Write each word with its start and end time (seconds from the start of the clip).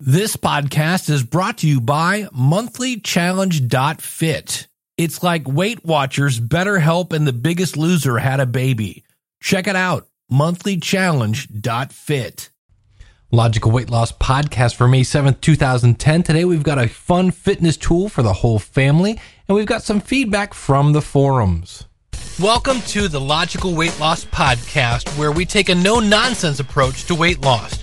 This 0.00 0.36
podcast 0.36 1.10
is 1.10 1.24
brought 1.24 1.58
to 1.58 1.66
you 1.66 1.80
by 1.80 2.22
monthlychallenge.fit. 2.26 4.68
It's 4.96 5.24
like 5.24 5.48
Weight 5.48 5.84
Watchers, 5.84 6.38
BetterHelp, 6.38 7.12
and 7.12 7.26
The 7.26 7.32
Biggest 7.32 7.76
Loser 7.76 8.18
had 8.18 8.38
a 8.38 8.46
baby. 8.46 9.02
Check 9.40 9.66
it 9.66 9.74
out, 9.74 10.06
monthlychallenge.fit. 10.30 12.50
Logical 13.32 13.72
Weight 13.72 13.90
Loss 13.90 14.12
Podcast 14.12 14.76
for 14.76 14.86
May 14.86 15.00
7th, 15.00 15.40
2010. 15.40 16.22
Today 16.22 16.44
we've 16.44 16.62
got 16.62 16.78
a 16.78 16.86
fun 16.86 17.32
fitness 17.32 17.76
tool 17.76 18.08
for 18.08 18.22
the 18.22 18.34
whole 18.34 18.60
family, 18.60 19.18
and 19.48 19.56
we've 19.56 19.66
got 19.66 19.82
some 19.82 20.00
feedback 20.00 20.54
from 20.54 20.92
the 20.92 21.02
forums. 21.02 21.86
Welcome 22.38 22.82
to 22.82 23.08
the 23.08 23.20
Logical 23.20 23.74
Weight 23.74 23.98
Loss 23.98 24.26
Podcast, 24.26 25.18
where 25.18 25.32
we 25.32 25.44
take 25.44 25.70
a 25.70 25.74
no 25.74 25.98
nonsense 25.98 26.60
approach 26.60 27.04
to 27.06 27.16
weight 27.16 27.40
loss. 27.40 27.82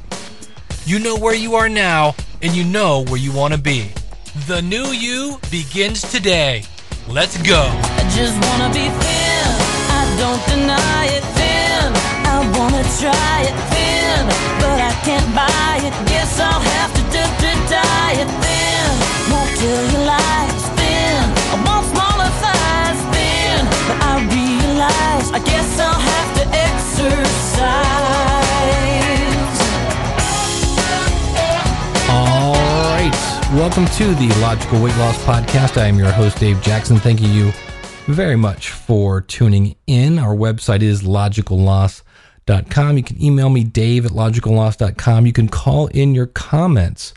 You 0.83 0.97
know 0.97 1.15
where 1.15 1.35
you 1.35 1.55
are 1.55 1.69
now, 1.69 2.15
and 2.41 2.53
you 2.53 2.63
know 2.63 3.03
where 3.05 3.17
you 3.17 3.31
want 3.31 3.53
to 3.53 3.59
be. 3.59 3.91
The 4.47 4.61
new 4.61 4.87
you 4.87 5.39
begins 5.51 6.01
today. 6.01 6.63
Let's 7.07 7.37
go. 7.43 7.61
I 7.61 8.03
just 8.17 8.33
wanna 8.49 8.73
be 8.73 8.89
thin. 8.89 9.45
I 9.93 10.01
don't 10.17 10.41
deny 10.49 11.05
it 11.05 11.23
thin. 11.37 11.93
I 12.25 12.41
wanna 12.57 12.83
try 12.97 13.45
it 13.45 13.55
thin, 13.69 14.25
but 14.57 14.81
I 14.81 14.91
can't 15.05 15.29
buy 15.35 15.85
it. 15.85 15.93
Guess 16.09 16.39
I'll 16.39 16.59
have 16.59 16.91
to 16.95 17.01
to 17.13 17.51
diet 17.69 18.29
thin. 18.41 18.89
Won't 19.31 19.53
thin. 20.77 21.17
I 21.53 21.57
want 21.67 21.85
smaller 21.93 22.31
thighs 22.41 23.01
thin, 23.13 23.61
but 23.87 23.97
I 24.01 24.13
realize 24.33 25.27
I 25.31 25.39
guess 25.45 25.79
I'll 25.79 25.99
have 26.11 26.29
to 26.39 26.43
exercise. 26.67 28.01
Welcome 33.55 33.85
to 33.87 34.15
the 34.15 34.29
Logical 34.39 34.81
Weight 34.81 34.95
Loss 34.95 35.25
Podcast. 35.25 35.75
I 35.75 35.87
am 35.87 35.97
your 35.97 36.09
host, 36.09 36.39
Dave 36.39 36.61
Jackson. 36.61 36.95
Thank 36.95 37.19
you 37.19 37.51
very 38.05 38.37
much 38.37 38.69
for 38.69 39.19
tuning 39.19 39.75
in. 39.87 40.19
Our 40.19 40.33
website 40.33 40.81
is 40.81 41.01
logicalloss.com. 41.01 42.95
You 42.95 43.03
can 43.03 43.21
email 43.21 43.49
me, 43.49 43.65
dave 43.65 44.05
at 44.05 44.13
logicalloss.com. 44.13 45.25
You 45.25 45.33
can 45.33 45.49
call 45.49 45.87
in 45.87 46.15
your 46.15 46.27
comments, 46.27 47.13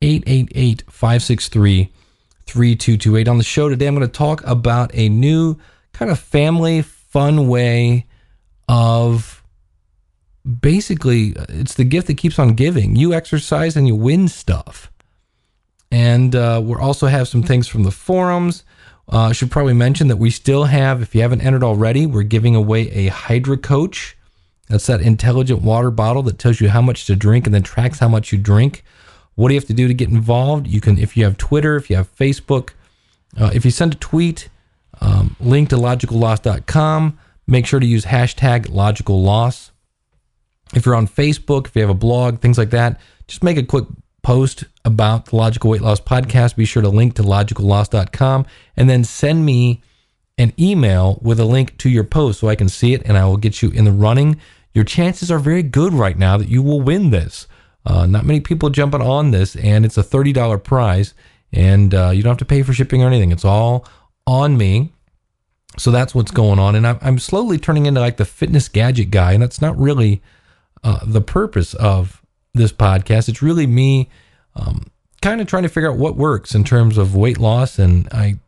888 0.00 0.84
563 0.90 1.92
3228. 2.46 3.28
On 3.28 3.36
the 3.36 3.44
show 3.44 3.68
today, 3.68 3.86
I'm 3.86 3.94
going 3.94 4.08
to 4.08 4.12
talk 4.12 4.42
about 4.46 4.90
a 4.94 5.10
new 5.10 5.58
kind 5.92 6.10
of 6.10 6.18
family 6.18 6.80
fun 6.80 7.46
way 7.46 8.06
of 8.70 9.44
basically 10.60 11.36
uh, 11.36 11.44
it's 11.50 11.74
the 11.74 11.84
gift 11.84 12.06
that 12.06 12.16
keeps 12.16 12.38
on 12.38 12.54
giving. 12.54 12.96
You 12.96 13.12
exercise 13.12 13.76
and 13.76 13.86
you 13.86 13.94
win 13.94 14.28
stuff. 14.28 14.90
And 15.94 16.34
uh, 16.34 16.60
we'll 16.60 16.80
also 16.80 17.06
have 17.06 17.28
some 17.28 17.44
things 17.44 17.68
from 17.68 17.84
the 17.84 17.92
forums. 17.92 18.64
Uh, 19.12 19.28
I 19.28 19.32
should 19.32 19.52
probably 19.52 19.74
mention 19.74 20.08
that 20.08 20.16
we 20.16 20.28
still 20.28 20.64
have, 20.64 21.00
if 21.00 21.14
you 21.14 21.20
haven't 21.20 21.42
entered 21.42 21.62
already, 21.62 22.04
we're 22.04 22.24
giving 22.24 22.56
away 22.56 22.90
a 22.90 23.06
Hydra 23.06 23.56
Coach. 23.56 24.16
That's 24.68 24.86
that 24.86 25.00
intelligent 25.00 25.62
water 25.62 25.92
bottle 25.92 26.24
that 26.24 26.40
tells 26.40 26.60
you 26.60 26.68
how 26.68 26.82
much 26.82 27.06
to 27.06 27.14
drink 27.14 27.46
and 27.46 27.54
then 27.54 27.62
tracks 27.62 28.00
how 28.00 28.08
much 28.08 28.32
you 28.32 28.38
drink. 28.38 28.82
What 29.36 29.46
do 29.48 29.54
you 29.54 29.60
have 29.60 29.68
to 29.68 29.72
do 29.72 29.86
to 29.86 29.94
get 29.94 30.08
involved? 30.08 30.66
You 30.66 30.80
can, 30.80 30.98
if 30.98 31.16
you 31.16 31.22
have 31.26 31.38
Twitter, 31.38 31.76
if 31.76 31.88
you 31.88 31.94
have 31.94 32.12
Facebook, 32.16 32.70
uh, 33.38 33.52
if 33.54 33.64
you 33.64 33.70
send 33.70 33.94
a 33.94 33.98
tweet, 33.98 34.48
um, 35.00 35.36
link 35.38 35.68
to 35.68 35.76
logicalloss.com. 35.76 37.20
Make 37.46 37.66
sure 37.66 37.78
to 37.78 37.86
use 37.86 38.06
hashtag 38.06 38.66
logicalloss. 38.66 39.70
If 40.74 40.86
you're 40.86 40.96
on 40.96 41.06
Facebook, 41.06 41.68
if 41.68 41.76
you 41.76 41.82
have 41.82 41.90
a 41.90 41.94
blog, 41.94 42.40
things 42.40 42.58
like 42.58 42.70
that, 42.70 43.00
just 43.28 43.44
make 43.44 43.58
a 43.58 43.62
quick 43.62 43.84
post 44.24 44.64
about 44.84 45.26
the 45.26 45.36
Logical 45.36 45.70
Weight 45.70 45.82
Loss 45.82 46.00
Podcast. 46.00 46.56
Be 46.56 46.64
sure 46.64 46.82
to 46.82 46.88
link 46.88 47.14
to 47.14 47.22
logicalloss.com 47.22 48.46
and 48.76 48.90
then 48.90 49.04
send 49.04 49.46
me 49.46 49.82
an 50.36 50.52
email 50.58 51.20
with 51.22 51.38
a 51.38 51.44
link 51.44 51.78
to 51.78 51.88
your 51.88 52.02
post 52.02 52.40
so 52.40 52.48
I 52.48 52.56
can 52.56 52.68
see 52.68 52.92
it 52.94 53.02
and 53.04 53.16
I 53.16 53.24
will 53.26 53.36
get 53.36 53.62
you 53.62 53.70
in 53.70 53.84
the 53.84 53.92
running. 53.92 54.40
Your 54.72 54.84
chances 54.84 55.30
are 55.30 55.38
very 55.38 55.62
good 55.62 55.92
right 55.92 56.18
now 56.18 56.36
that 56.36 56.48
you 56.48 56.62
will 56.62 56.80
win 56.80 57.10
this. 57.10 57.46
Uh, 57.86 58.06
not 58.06 58.24
many 58.24 58.40
people 58.40 58.70
jumping 58.70 59.02
on 59.02 59.30
this, 59.30 59.56
and 59.56 59.84
it's 59.84 59.98
a 59.98 60.02
$30 60.02 60.64
prize, 60.64 61.12
and 61.52 61.94
uh, 61.94 62.10
you 62.10 62.22
don't 62.22 62.30
have 62.30 62.38
to 62.38 62.44
pay 62.46 62.62
for 62.62 62.72
shipping 62.72 63.02
or 63.02 63.06
anything. 63.06 63.30
It's 63.30 63.44
all 63.44 63.86
on 64.26 64.56
me. 64.56 64.90
So 65.78 65.90
that's 65.90 66.14
what's 66.14 66.30
going 66.30 66.58
on. 66.58 66.76
And 66.76 66.86
I'm, 66.86 67.18
slowly 67.18 67.58
turning 67.58 67.84
into 67.86 68.00
like 68.00 68.16
the 68.16 68.24
fitness 68.24 68.68
gadget 68.68 69.10
guy, 69.10 69.32
and 69.32 69.42
that's 69.42 69.60
not 69.60 69.78
really 69.78 70.22
uh, 70.82 71.00
the 71.04 71.20
purpose 71.20 71.74
of 71.74 72.23
this 72.54 72.72
podcast. 72.72 73.28
It's 73.28 73.42
really 73.42 73.66
me 73.66 74.08
um, 74.56 74.90
kind 75.20 75.40
of 75.40 75.46
trying 75.46 75.64
to 75.64 75.68
figure 75.68 75.90
out 75.90 75.98
what 75.98 76.16
works 76.16 76.54
in 76.54 76.64
terms 76.64 76.96
of 76.98 77.14
weight 77.16 77.38
loss. 77.38 77.78
And 77.78 78.08
I 78.12 78.38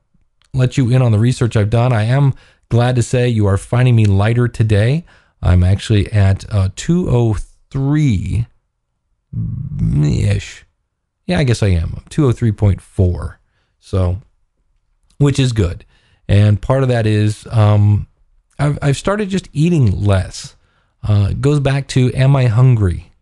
let 0.52 0.76
you 0.76 0.90
in 0.90 1.02
on 1.02 1.12
the 1.12 1.18
research 1.18 1.56
I've 1.56 1.70
done. 1.70 1.92
I 1.92 2.04
am 2.04 2.34
glad 2.68 2.96
to 2.96 3.02
say 3.02 3.28
you 3.28 3.46
are 3.46 3.56
finding 3.56 3.96
me 3.96 4.06
lighter 4.06 4.48
today. 4.48 5.04
I'm 5.42 5.62
actually 5.62 6.10
at 6.12 6.44
uh, 6.52 6.70
203 6.76 8.46
ish. 10.02 10.64
Yeah, 11.26 11.38
I 11.38 11.44
guess 11.44 11.62
I 11.62 11.68
am. 11.68 11.94
I'm 11.96 12.04
203.4. 12.10 13.36
So, 13.78 14.22
which 15.18 15.38
is 15.38 15.52
good. 15.52 15.84
And 16.28 16.60
part 16.60 16.82
of 16.82 16.88
that 16.88 17.06
is 17.06 17.46
um, 17.50 18.06
I've, 18.58 18.78
I've 18.82 18.96
started 18.96 19.28
just 19.28 19.48
eating 19.52 20.04
less. 20.04 20.56
Uh, 21.02 21.28
it 21.30 21.40
goes 21.40 21.60
back 21.60 21.86
to 21.88 22.12
Am 22.14 22.34
I 22.34 22.46
Hungry? 22.46 23.12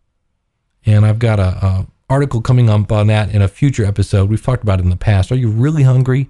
And 0.87 1.07
I've 1.07 1.19
got 1.19 1.39
a, 1.39 1.43
a 1.65 1.87
article 2.11 2.41
coming 2.41 2.69
up 2.69 2.93
on 2.93 3.07
that 3.09 3.35
in 3.35 3.43
a 3.43 3.49
future 3.49 3.85
episode. 3.85 4.29
We've 4.29 4.43
talked 4.43 4.63
about 4.63 4.81
it 4.81 4.85
in 4.85 4.91
the 4.91 4.97
past. 4.97 5.33
Are 5.33 5.37
you 5.37 5.49
really 5.49 5.83
hungry? 5.83 6.29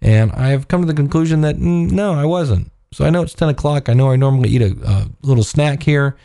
And 0.00 0.32
I've 0.32 0.68
come 0.68 0.80
to 0.82 0.86
the 0.86 0.94
conclusion 0.94 1.42
that 1.42 1.56
mm, 1.56 1.90
no, 1.90 2.14
I 2.14 2.24
wasn't. 2.24 2.70
So 2.92 3.04
I 3.04 3.10
know 3.10 3.22
it's 3.22 3.34
10 3.34 3.48
o'clock. 3.48 3.88
I 3.88 3.94
know 3.94 4.10
I 4.10 4.16
normally 4.16 4.50
eat 4.50 4.62
a, 4.62 4.76
a 4.84 5.08
little 5.22 5.44
snack 5.44 5.82
here. 5.82 6.16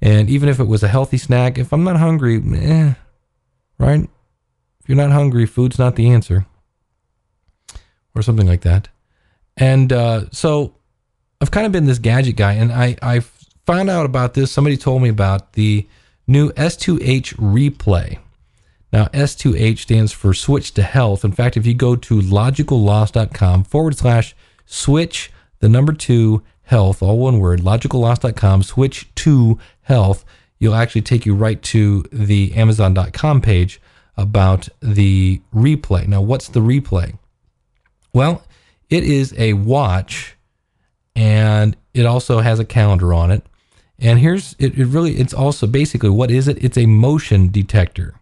And 0.00 0.28
even 0.28 0.48
if 0.48 0.58
it 0.58 0.64
was 0.64 0.82
a 0.82 0.88
healthy 0.88 1.18
snack, 1.18 1.58
if 1.58 1.72
I'm 1.72 1.84
not 1.84 1.96
hungry, 1.96 2.42
eh, 2.54 2.94
right? 3.78 4.08
If 4.80 4.88
you're 4.88 4.96
not 4.96 5.12
hungry, 5.12 5.46
food's 5.46 5.78
not 5.78 5.96
the 5.96 6.10
answer. 6.10 6.46
Or 8.14 8.22
something 8.22 8.46
like 8.46 8.62
that. 8.62 8.88
And 9.56 9.92
uh, 9.92 10.30
so 10.30 10.74
I've 11.40 11.50
kind 11.50 11.66
of 11.66 11.72
been 11.72 11.86
this 11.86 11.98
gadget 11.98 12.36
guy. 12.36 12.54
And 12.54 12.72
I, 12.72 12.96
I 13.02 13.20
found 13.66 13.90
out 13.90 14.06
about 14.06 14.34
this. 14.34 14.50
Somebody 14.50 14.76
told 14.76 15.02
me 15.02 15.08
about 15.08 15.52
the 15.52 15.86
new 16.26 16.50
S2H 16.52 17.34
replay. 17.36 18.18
Now, 18.92 19.06
S2H 19.06 19.78
stands 19.78 20.12
for 20.12 20.32
Switch 20.32 20.72
to 20.74 20.82
Health. 20.82 21.24
In 21.24 21.32
fact, 21.32 21.56
if 21.56 21.66
you 21.66 21.74
go 21.74 21.96
to 21.96 22.20
logicalloss.com 22.20 23.64
forward 23.64 23.96
slash 23.96 24.34
switch, 24.64 25.30
the 25.58 25.68
number 25.68 25.92
two 25.92 26.42
health, 26.62 27.02
all 27.02 27.18
one 27.18 27.38
word, 27.38 27.60
logicalloss.com, 27.60 28.62
switch 28.62 29.12
to 29.16 29.58
health, 29.82 30.24
you'll 30.58 30.74
actually 30.74 31.02
take 31.02 31.26
you 31.26 31.34
right 31.34 31.62
to 31.62 32.04
the 32.12 32.54
Amazon.com 32.54 33.40
page 33.40 33.80
about 34.16 34.68
the 34.80 35.40
replay. 35.54 36.06
Now, 36.06 36.22
what's 36.22 36.48
the 36.48 36.60
replay? 36.60 37.18
Well, 38.12 38.42
it 38.88 39.04
is 39.04 39.34
a 39.36 39.52
watch 39.54 40.36
and 41.14 41.76
it 41.92 42.06
also 42.06 42.40
has 42.40 42.58
a 42.58 42.64
calendar 42.64 43.12
on 43.12 43.30
it. 43.30 43.44
And 43.98 44.18
here's 44.18 44.54
it, 44.58 44.78
it 44.78 44.86
really 44.86 45.16
it's 45.16 45.34
also 45.34 45.66
basically 45.66 46.10
what 46.10 46.30
is 46.30 46.48
it? 46.48 46.62
It's 46.62 46.78
a 46.78 46.86
motion 46.86 47.50
detector. 47.50 48.14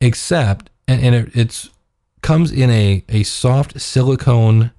Except 0.00 0.70
and, 0.88 1.02
and 1.02 1.14
it 1.14 1.36
it's 1.36 1.70
comes 2.22 2.52
in 2.52 2.70
a, 2.70 3.04
a 3.08 3.24
soft 3.24 3.80
silicone 3.80 4.70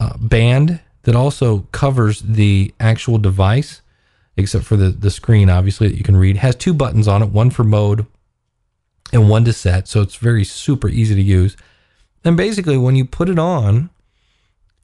uh, 0.00 0.16
band 0.18 0.80
that 1.04 1.16
also 1.16 1.60
covers 1.72 2.20
the 2.20 2.74
actual 2.78 3.18
device, 3.18 3.80
except 4.36 4.64
for 4.64 4.76
the, 4.76 4.90
the 4.90 5.10
screen, 5.10 5.48
obviously, 5.48 5.88
that 5.88 5.96
you 5.96 6.04
can 6.04 6.16
read. 6.16 6.36
Has 6.36 6.56
two 6.56 6.74
buttons 6.74 7.08
on 7.08 7.22
it, 7.22 7.30
one 7.30 7.50
for 7.50 7.64
mode 7.64 8.06
and 9.12 9.28
one 9.28 9.44
to 9.44 9.52
set. 9.52 9.88
So 9.88 10.00
it's 10.02 10.16
very 10.16 10.44
super 10.44 10.88
easy 10.88 11.14
to 11.14 11.22
use. 11.22 11.56
And 12.24 12.36
basically, 12.36 12.76
when 12.76 12.96
you 12.96 13.04
put 13.04 13.28
it 13.28 13.38
on, 13.38 13.90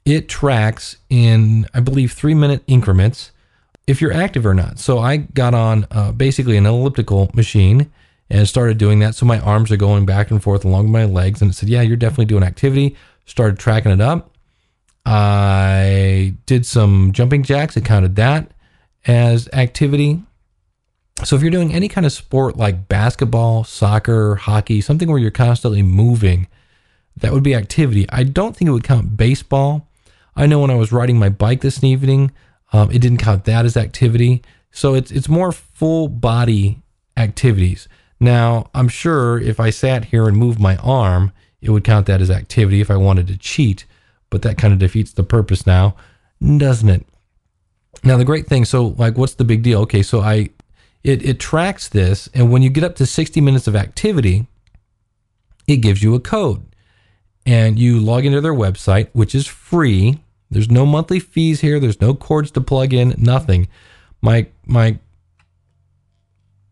it 0.05 0.27
tracks 0.27 0.97
in, 1.09 1.67
I 1.73 1.79
believe, 1.79 2.11
three 2.11 2.33
minute 2.33 2.63
increments 2.67 3.31
if 3.89 4.01
you're 4.01 4.13
active 4.13 4.45
or 4.45 4.53
not. 4.53 4.77
So 4.77 4.99
I 4.99 5.17
got 5.17 5.55
on 5.55 5.87
uh, 5.89 6.11
basically 6.11 6.57
an 6.57 6.67
elliptical 6.67 7.31
machine 7.33 7.91
and 8.29 8.47
started 8.47 8.77
doing 8.77 8.99
that. 8.99 9.15
So 9.15 9.25
my 9.25 9.39
arms 9.39 9.71
are 9.71 9.77
going 9.77 10.05
back 10.05 10.29
and 10.29 10.41
forth 10.41 10.63
along 10.63 10.91
my 10.91 11.05
legs. 11.05 11.41
And 11.41 11.49
it 11.49 11.55
said, 11.55 11.69
Yeah, 11.69 11.81
you're 11.81 11.97
definitely 11.97 12.25
doing 12.25 12.43
activity. 12.43 12.95
Started 13.25 13.57
tracking 13.57 13.91
it 13.91 13.99
up. 13.99 14.35
I 15.05 16.35
did 16.45 16.67
some 16.67 17.13
jumping 17.13 17.41
jacks. 17.41 17.75
It 17.75 17.83
counted 17.83 18.15
that 18.17 18.51
as 19.07 19.49
activity. 19.53 20.21
So 21.23 21.35
if 21.35 21.41
you're 21.41 21.51
doing 21.51 21.73
any 21.73 21.87
kind 21.87 22.05
of 22.05 22.13
sport 22.13 22.57
like 22.57 22.87
basketball, 22.87 23.63
soccer, 23.63 24.35
hockey, 24.35 24.81
something 24.81 25.09
where 25.09 25.17
you're 25.17 25.31
constantly 25.31 25.81
moving, 25.81 26.47
that 27.17 27.33
would 27.33 27.43
be 27.43 27.55
activity. 27.55 28.05
I 28.09 28.23
don't 28.23 28.55
think 28.55 28.69
it 28.69 28.71
would 28.71 28.83
count 28.83 29.17
baseball. 29.17 29.87
I 30.35 30.45
know 30.45 30.59
when 30.59 30.69
I 30.69 30.75
was 30.75 30.91
riding 30.91 31.17
my 31.17 31.29
bike 31.29 31.61
this 31.61 31.83
evening, 31.83 32.31
um, 32.73 32.91
it 32.91 32.99
didn't 32.99 33.17
count 33.17 33.45
that 33.45 33.65
as 33.65 33.77
activity. 33.77 34.41
So 34.71 34.93
it's 34.93 35.11
it's 35.11 35.29
more 35.29 35.51
full 35.51 36.07
body 36.07 36.81
activities. 37.17 37.87
Now 38.19 38.69
I'm 38.73 38.87
sure 38.87 39.39
if 39.39 39.59
I 39.59 39.69
sat 39.69 40.05
here 40.05 40.27
and 40.27 40.37
moved 40.37 40.59
my 40.59 40.77
arm, 40.77 41.31
it 41.61 41.71
would 41.71 41.83
count 41.83 42.05
that 42.07 42.21
as 42.21 42.29
activity 42.29 42.81
if 42.81 42.91
I 42.91 42.97
wanted 42.97 43.27
to 43.27 43.37
cheat. 43.37 43.85
But 44.29 44.43
that 44.43 44.57
kind 44.57 44.73
of 44.73 44.79
defeats 44.79 45.11
the 45.11 45.23
purpose 45.23 45.65
now, 45.65 45.95
doesn't 46.41 46.89
it? 46.89 47.05
Now 48.03 48.17
the 48.17 48.25
great 48.25 48.47
thing, 48.47 48.65
so 48.65 48.87
like, 48.97 49.17
what's 49.17 49.33
the 49.33 49.43
big 49.43 49.63
deal? 49.63 49.81
Okay, 49.81 50.03
so 50.03 50.21
I 50.21 50.49
it 51.03 51.23
it 51.23 51.39
tracks 51.39 51.87
this, 51.87 52.29
and 52.33 52.51
when 52.51 52.61
you 52.61 52.69
get 52.69 52.83
up 52.83 52.95
to 52.97 53.05
60 53.05 53.41
minutes 53.41 53.67
of 53.67 53.75
activity, 53.75 54.47
it 55.67 55.77
gives 55.77 56.03
you 56.03 56.13
a 56.15 56.19
code 56.19 56.63
and 57.45 57.79
you 57.79 57.99
log 57.99 58.25
into 58.25 58.41
their 58.41 58.53
website, 58.53 59.09
which 59.13 59.33
is 59.33 59.47
free. 59.47 60.19
There's 60.49 60.69
no 60.69 60.85
monthly 60.85 61.19
fees 61.19 61.61
here. 61.61 61.79
There's 61.79 62.01
no 62.01 62.13
cords 62.13 62.51
to 62.51 62.61
plug 62.61 62.93
in. 62.93 63.13
Nothing. 63.17 63.67
My 64.21 64.47
my 64.65 64.99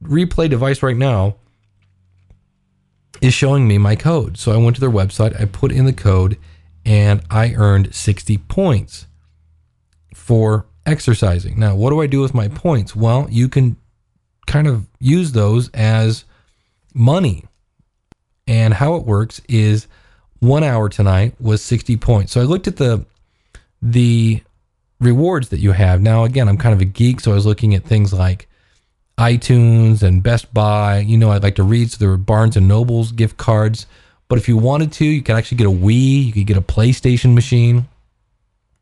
replay 0.04 0.50
device 0.50 0.82
right 0.84 0.98
now 0.98 1.36
is 3.22 3.34
showing 3.34 3.68
me 3.68 3.78
my 3.78 3.96
code. 3.96 4.38
So 4.38 4.52
I 4.52 4.58
went 4.58 4.76
to 4.76 4.80
their 4.80 4.92
website. 4.92 5.40
I 5.40 5.46
put 5.46 5.72
in 5.72 5.86
the 5.86 5.94
code, 5.94 6.38
and 6.86 7.22
I 7.30 7.54
earned 7.54 7.94
60 7.94 8.38
points 8.38 9.08
for 10.14 10.66
exercising. 10.86 11.60
Now, 11.60 11.76
what 11.76 11.90
do 11.90 12.02
I 12.02 12.08
do 12.08 12.22
with 12.22 12.34
my 12.34 12.48
points? 12.48 12.96
Well, 12.96 13.28
you 13.30 13.50
can 13.50 13.78
kind 14.46 14.68
of 14.68 14.88
use 15.00 15.34
those 15.34 15.70
as 15.70 16.26
money. 16.94 17.46
And 18.48 18.76
how 18.76 18.96
it 18.96 19.06
works 19.06 19.42
is 19.50 19.88
one 20.40 20.64
hour 20.64 20.88
tonight 20.88 21.36
was 21.40 21.62
60 21.62 21.98
points. 21.98 22.32
So 22.32 22.42
I 22.42 22.46
looked 22.46 22.68
at 22.68 22.78
the 22.78 23.06
the 23.82 24.42
rewards 25.00 25.50
that 25.50 25.60
you 25.60 25.72
have. 25.72 26.02
Now 26.02 26.24
again, 26.24 26.48
I'm 26.50 26.58
kind 26.58 26.74
of 26.74 26.82
a 26.82 26.86
geek, 26.86 27.20
so 27.20 27.32
I 27.32 27.36
was 27.36 27.46
looking 27.46 27.76
at 27.76 27.84
things 27.84 28.14
like 28.14 28.48
iTunes 29.18 30.04
and 30.04 30.24
Best 30.24 30.54
Buy. 30.54 31.00
You 31.00 31.18
know, 31.18 31.32
I'd 31.32 31.44
like 31.44 31.56
to 31.56 31.64
read, 31.64 31.92
so 31.92 31.98
there 31.98 32.10
were 32.10 32.18
Barnes 32.18 32.58
and 32.58 32.68
Nobles 32.68 33.12
gift 33.12 33.38
cards. 33.38 33.86
But 34.28 34.38
if 34.38 34.48
you 34.48 34.58
wanted 34.58 34.92
to, 34.94 35.06
you 35.06 35.22
could 35.22 35.36
actually 35.36 35.58
get 35.58 35.68
a 35.68 35.72
Wii, 35.72 36.26
you 36.26 36.34
could 36.34 36.48
get 36.48 36.58
a 36.58 36.62
PlayStation 36.62 37.34
machine, 37.34 37.88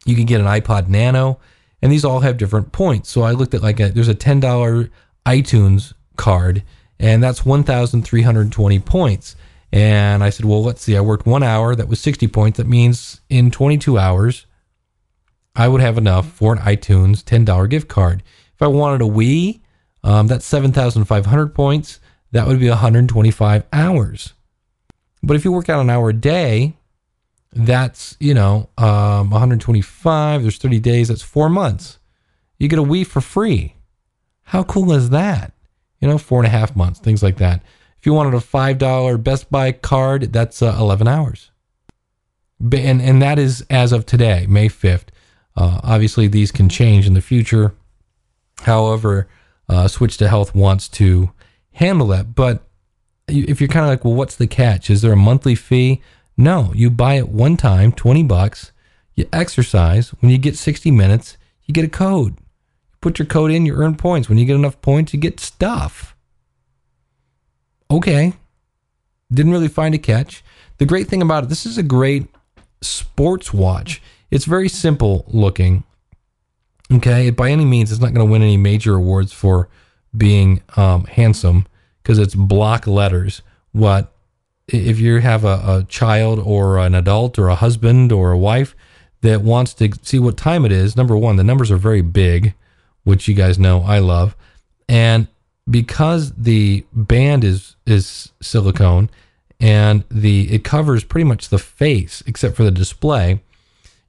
you 0.06 0.16
could 0.16 0.28
get 0.28 0.42
an 0.42 0.48
iPod 0.48 0.88
Nano, 0.88 1.40
and 1.82 1.92
these 1.92 2.04
all 2.04 2.22
have 2.22 2.38
different 2.38 2.72
points. 2.72 3.10
So 3.10 3.22
I 3.22 3.32
looked 3.32 3.54
at 3.54 3.62
like 3.62 3.80
a, 3.80 3.90
there's 3.90 4.08
a 4.08 4.16
ten 4.16 4.40
dollar 4.40 4.90
iTunes 5.26 5.94
card, 6.16 6.64
and 7.00 7.22
that's 7.24 7.46
one 7.46 7.64
thousand 7.64 8.04
three 8.04 8.24
hundred 8.24 8.52
twenty 8.52 8.80
points. 8.80 9.36
And 9.72 10.24
I 10.24 10.30
said, 10.30 10.46
well, 10.46 10.64
let's 10.64 10.82
see. 10.82 10.96
I 10.96 11.02
worked 11.02 11.26
one 11.26 11.44
hour. 11.44 11.76
That 11.76 11.90
was 11.90 12.00
60 12.00 12.30
points. 12.30 12.58
That 12.58 12.68
means 12.68 13.20
in 13.30 13.52
22 13.52 13.98
hours, 14.00 14.46
I 15.56 15.68
would 15.68 15.82
have 15.82 15.98
enough 15.98 16.28
for 16.32 16.54
an 16.54 16.60
iTunes 16.60 17.24
$10 17.24 17.70
gift 17.70 17.88
card. 17.88 18.24
If 18.54 18.62
I 18.62 18.68
wanted 18.68 19.02
a 19.02 19.10
Wii, 19.10 19.62
um, 20.04 20.28
that's 20.28 20.46
7,500 20.46 21.56
points. 21.56 22.00
That 22.32 22.48
would 22.48 22.60
be 22.60 22.70
125 22.70 23.64
hours. 23.72 24.34
But 25.24 25.36
if 25.36 25.46
you 25.46 25.52
work 25.52 25.70
out 25.70 25.82
an 25.82 25.90
hour 25.90 26.10
a 26.10 26.14
day, 26.14 26.76
that's, 27.52 28.18
you 28.20 28.34
know, 28.34 28.70
um, 28.78 29.30
125. 29.30 30.42
There's 30.42 30.58
30 30.58 30.80
days. 30.80 31.08
That's 31.08 31.22
four 31.22 31.50
months. 31.50 32.00
You 32.60 32.68
get 32.68 32.80
a 32.80 32.84
Wii 32.84 33.08
for 33.08 33.22
free. 33.22 33.76
How 34.44 34.64
cool 34.64 34.92
is 34.92 35.10
that? 35.10 35.54
You 36.00 36.08
know, 36.08 36.18
four 36.18 36.40
and 36.40 36.48
a 36.48 36.52
half 36.52 36.76
months, 36.76 37.00
things 37.00 37.24
like 37.24 37.38
that. 37.38 37.64
If 37.98 38.06
you 38.06 38.14
wanted 38.14 38.36
a 38.36 38.38
$5 38.38 39.24
Best 39.24 39.50
Buy 39.50 39.72
card, 39.72 40.34
that's 40.34 40.62
uh, 40.62 40.76
11 40.78 41.08
hours. 41.08 41.52
And, 42.60 43.02
and 43.02 43.22
that 43.22 43.40
is 43.40 43.66
as 43.70 43.92
of 43.92 44.06
today, 44.06 44.46
May 44.48 44.70
5th. 44.70 45.08
Uh, 45.56 45.80
obviously, 45.84 46.28
these 46.28 46.52
can 46.52 46.70
change 46.70 47.08
in 47.08 47.14
the 47.14 47.22
future. 47.22 47.74
However, 48.62 49.28
uh, 49.70 49.88
Switch 49.88 50.18
to 50.18 50.28
Health 50.28 50.54
wants 50.54 50.88
to 50.90 51.32
handle 51.74 52.08
that. 52.08 52.36
But 52.36 52.64
if 53.28 53.60
you're 53.60 53.68
kind 53.68 53.86
of 53.86 53.90
like, 53.90 54.06
well, 54.06 54.14
what's 54.14 54.36
the 54.36 54.48
catch? 54.48 54.90
Is 54.90 55.02
there 55.02 55.14
a 55.14 55.18
monthly 55.18 55.56
fee? 55.56 56.02
No, 56.38 56.72
you 56.76 56.90
buy 56.90 57.16
it 57.16 57.30
one 57.30 57.58
time, 57.58 57.92
20 57.92 58.24
bucks. 58.24 58.72
You 59.16 59.28
exercise. 59.32 60.10
When 60.22 60.32
you 60.32 60.38
get 60.38 60.58
60 60.58 60.92
minutes, 60.92 61.38
you 61.64 61.74
get 61.74 61.86
a 61.86 61.90
code. 61.90 62.36
Put 63.00 63.20
your 63.20 63.26
code 63.26 63.52
in, 63.52 63.66
you 63.66 63.76
earn 63.76 63.96
points. 63.96 64.28
When 64.28 64.38
you 64.38 64.46
get 64.46 64.56
enough 64.56 64.82
points, 64.82 65.14
you 65.14 65.20
get 65.20 65.40
stuff 65.40 66.16
okay. 67.90 68.34
Didn't 69.32 69.52
really 69.52 69.68
find 69.68 69.96
a 69.96 70.00
catch. 70.00 70.44
The 70.78 70.86
great 70.86 71.08
thing 71.08 71.22
about 71.22 71.46
it, 71.46 71.50
this 71.50 71.66
is 71.66 71.78
a 71.78 71.84
great 71.84 72.28
sports 72.82 73.54
watch. 73.54 74.02
It's 74.32 74.46
very 74.46 74.70
simple 74.70 75.26
looking. 75.28 75.84
Okay, 76.92 77.30
by 77.30 77.50
any 77.50 77.66
means, 77.66 77.92
it's 77.92 78.02
not 78.02 78.14
going 78.14 78.26
to 78.26 78.32
win 78.32 78.42
any 78.42 78.58
major 78.58 78.96
awards 78.96 79.34
for 79.34 79.70
being 80.16 80.62
um, 80.78 81.06
handsome 81.06 81.66
because 82.02 82.20
it's 82.20 82.36
block 82.36 82.86
letters. 82.86 83.42
What 83.72 84.14
if 84.68 85.00
you 85.00 85.20
have 85.20 85.44
a, 85.44 85.62
a 85.66 85.86
child 85.90 86.40
or 86.40 86.78
an 86.78 86.96
adult 86.96 87.38
or 87.38 87.50
a 87.50 87.56
husband 87.56 88.12
or 88.12 88.32
a 88.32 88.38
wife 88.38 88.76
that 89.22 89.42
wants 89.42 89.74
to 89.76 89.92
see 90.04 90.20
what 90.20 90.38
time 90.38 90.66
it 90.66 90.72
is? 90.72 90.96
Number 90.96 91.18
one, 91.18 91.36
the 91.36 91.44
numbers 91.44 91.72
are 91.72 91.78
very 91.78 92.02
big, 92.02 92.54
which 93.04 93.28
you 93.28 93.34
guys 93.34 93.58
know 93.58 93.82
I 93.82 94.00
love, 94.00 94.36
and 94.88 95.28
because 95.70 96.32
the 96.34 96.86
band 96.94 97.44
is 97.44 97.76
is 97.86 98.32
silicone 98.42 99.10
and 99.60 100.04
the 100.10 100.54
it 100.54 100.64
covers 100.64 101.04
pretty 101.04 101.24
much 101.24 101.50
the 101.50 101.58
face 101.58 102.22
except 102.28 102.56
for 102.56 102.64
the 102.64 102.72
display 102.72 103.42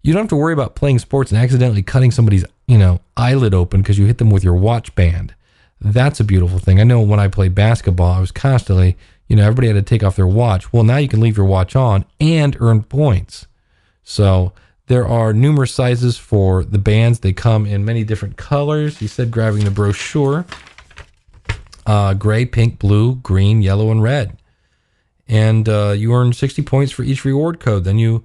you 0.07 0.13
don't 0.13 0.23
have 0.23 0.29
to 0.31 0.37
worry 0.37 0.53
about 0.53 0.75
playing 0.75 0.99
sports 0.99 1.33
and 1.33 1.41
accidentally 1.41 1.83
cutting 1.83 2.11
somebody's 2.11 2.45
you 2.67 2.79
know 2.79 3.01
eyelid 3.17 3.55
open 3.55 3.83
because 3.83 3.99
you 3.99 4.07
hit 4.07 4.19
them 4.19 4.31
with 4.31 4.45
your 4.45 4.55
watch 4.55 4.95
band. 4.95 5.35
That's 5.81 6.21
a 6.21 6.25
beautiful 6.25 6.59
thing. 6.59 6.81
I 6.81 6.85
know 6.85 7.01
when 7.01 7.21
i 7.21 7.29
played 7.29 7.55
basketball 7.55 8.13
i 8.13 8.21
was 8.21 8.33
constantly 8.33 8.97
you 9.29 9.37
know 9.37 9.43
everybody 9.43 9.69
had 9.69 9.75
to 9.75 9.83
take 9.83 10.03
off 10.03 10.17
their 10.17 10.27
watch. 10.27 10.73
Well 10.73 10.85
now 10.85 10.97
you 10.97 11.09
can 11.09 11.21
leave 11.21 11.37
your 11.37 11.47
watch 11.47 11.75
on 11.75 12.05
and 12.21 12.57
earn 12.61 12.83
points. 12.83 13.47
So 14.05 14.53
there 14.87 15.07
are 15.07 15.33
numerous 15.33 15.75
sizes 15.75 16.17
for 16.17 16.65
the 16.65 16.79
bands. 16.79 17.21
They 17.21 17.33
come 17.33 17.67
in 17.67 17.85
many 17.85 18.05
different 18.05 18.37
colors. 18.37 18.99
He 18.99 19.09
said 19.09 19.33
grabbing 19.33 19.65
the 19.65 19.71
brochure 19.71 20.47
uh, 21.87 22.15
gray, 22.15 22.45
pink, 22.45 22.79
blue, 22.79 23.15
green, 23.17 23.63
yellow, 23.63 23.91
and 23.91 24.03
red. 24.03 24.37
And 25.29 25.69
uh, 25.69 25.95
you 25.97 26.13
earn 26.13 26.33
60 26.33 26.63
points 26.63 26.93
for 26.93 27.03
each 27.03 27.25
reward 27.25 27.61
code. 27.61 27.85
Then 27.85 27.99
you, 27.99 28.25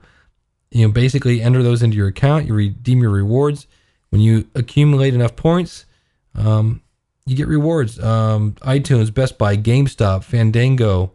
you 0.71 0.87
know, 0.87 0.91
basically 0.91 1.41
enter 1.41 1.61
those 1.61 1.83
into 1.83 1.97
your 1.97 2.07
account. 2.07 2.47
You 2.47 2.53
redeem 2.53 3.01
your 3.01 3.11
rewards. 3.11 3.67
When 4.09 4.21
you 4.21 4.47
accumulate 4.55 5.13
enough 5.13 5.35
points, 5.35 5.85
um, 6.35 6.81
you 7.25 7.35
get 7.35 7.47
rewards. 7.47 7.99
Um, 7.99 8.53
iTunes, 8.61 9.13
Best 9.13 9.37
Buy, 9.37 9.55
GameStop, 9.55 10.23
Fandango, 10.23 11.11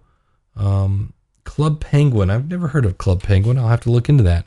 um, 0.56 1.12
Club 1.44 1.80
Penguin. 1.80 2.30
I've 2.30 2.48
never 2.48 2.68
heard 2.68 2.84
of 2.84 2.98
Club 2.98 3.22
Penguin. 3.22 3.58
I'll 3.58 3.68
have 3.68 3.80
to 3.82 3.90
look 3.90 4.08
into 4.08 4.24
that. 4.24 4.46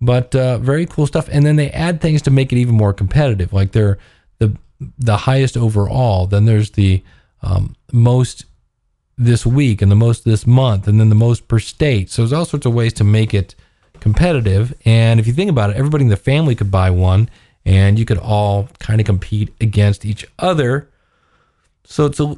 But 0.00 0.34
uh, 0.34 0.58
very 0.58 0.86
cool 0.86 1.06
stuff. 1.06 1.28
And 1.30 1.46
then 1.46 1.56
they 1.56 1.70
add 1.70 2.00
things 2.00 2.22
to 2.22 2.30
make 2.30 2.52
it 2.52 2.58
even 2.58 2.74
more 2.74 2.92
competitive. 2.92 3.52
Like 3.52 3.72
they're 3.72 3.98
the 4.38 4.56
the 4.98 5.16
highest 5.18 5.56
overall. 5.56 6.26
Then 6.26 6.44
there's 6.44 6.72
the 6.72 7.02
um, 7.42 7.76
most 7.92 8.44
this 9.16 9.46
week 9.46 9.80
and 9.80 9.90
the 9.90 9.96
most 9.96 10.24
this 10.24 10.46
month 10.46 10.88
and 10.88 10.98
then 10.98 11.08
the 11.08 11.14
most 11.14 11.46
per 11.46 11.58
state. 11.58 12.10
So 12.10 12.22
there's 12.22 12.32
all 12.32 12.44
sorts 12.44 12.66
of 12.66 12.74
ways 12.74 12.92
to 12.94 13.04
make 13.04 13.32
it 13.32 13.54
competitive. 14.04 14.72
And 14.84 15.18
if 15.18 15.26
you 15.26 15.32
think 15.32 15.50
about 15.50 15.70
it, 15.70 15.76
everybody 15.76 16.04
in 16.04 16.10
the 16.10 16.16
family 16.16 16.54
could 16.54 16.70
buy 16.70 16.90
one 16.90 17.28
and 17.66 17.98
you 17.98 18.04
could 18.04 18.18
all 18.18 18.68
kind 18.78 19.00
of 19.00 19.06
compete 19.06 19.52
against 19.60 20.04
each 20.04 20.24
other. 20.38 20.88
So 21.82 22.06
it's 22.06 22.20
a 22.20 22.36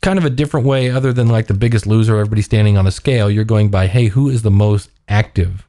kind 0.00 0.18
of 0.18 0.24
a 0.24 0.30
different 0.30 0.64
way 0.64 0.90
other 0.90 1.12
than 1.12 1.28
like 1.28 1.48
the 1.48 1.54
biggest 1.54 1.86
loser, 1.86 2.18
everybody 2.18 2.42
standing 2.42 2.78
on 2.78 2.86
a 2.86 2.92
scale. 2.92 3.28
You're 3.28 3.44
going 3.44 3.70
by, 3.70 3.88
hey, 3.88 4.06
who 4.06 4.28
is 4.28 4.42
the 4.42 4.50
most 4.52 4.90
active? 5.08 5.66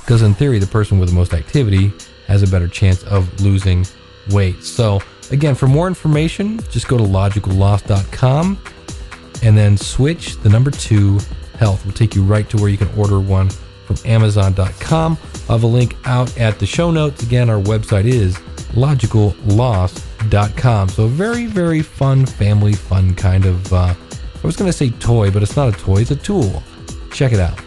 Because 0.00 0.22
in 0.22 0.34
theory, 0.34 0.60
the 0.60 0.66
person 0.68 1.00
with 1.00 1.08
the 1.08 1.14
most 1.14 1.34
activity 1.34 1.92
has 2.28 2.44
a 2.44 2.46
better 2.46 2.68
chance 2.68 3.02
of 3.04 3.40
losing 3.40 3.84
weight. 4.30 4.62
So 4.62 5.00
Again, 5.30 5.56
for 5.56 5.66
more 5.66 5.88
information, 5.88 6.60
just 6.70 6.86
go 6.86 6.96
to 6.96 7.02
logicalloss.com 7.02 8.58
and 9.42 9.58
then 9.58 9.76
switch 9.76 10.36
the 10.36 10.48
number 10.48 10.70
two 10.70 11.18
health. 11.58 11.84
will 11.84 11.92
take 11.92 12.14
you 12.14 12.22
right 12.22 12.48
to 12.50 12.56
where 12.58 12.68
you 12.68 12.78
can 12.78 12.88
order 12.98 13.18
one 13.18 13.50
from 13.86 13.96
Amazon.com. 14.04 15.16
I'll 15.48 15.56
have 15.56 15.62
a 15.62 15.66
link 15.66 15.96
out 16.04 16.36
at 16.38 16.58
the 16.58 16.66
show 16.66 16.90
notes. 16.90 17.22
Again, 17.22 17.48
our 17.48 17.60
website 17.60 18.04
is 18.04 18.36
logicalloss.com. 18.74 20.88
So, 20.88 21.06
very, 21.06 21.46
very 21.46 21.82
fun, 21.82 22.26
family 22.26 22.74
fun 22.74 23.14
kind 23.14 23.46
of, 23.46 23.72
uh, 23.72 23.94
I 23.96 24.42
was 24.42 24.56
going 24.56 24.70
to 24.70 24.76
say 24.76 24.90
toy, 24.90 25.30
but 25.30 25.42
it's 25.42 25.56
not 25.56 25.68
a 25.68 25.78
toy, 25.78 26.02
it's 26.02 26.10
a 26.10 26.16
tool. 26.16 26.62
Check 27.10 27.32
it 27.32 27.40
out. 27.40 27.58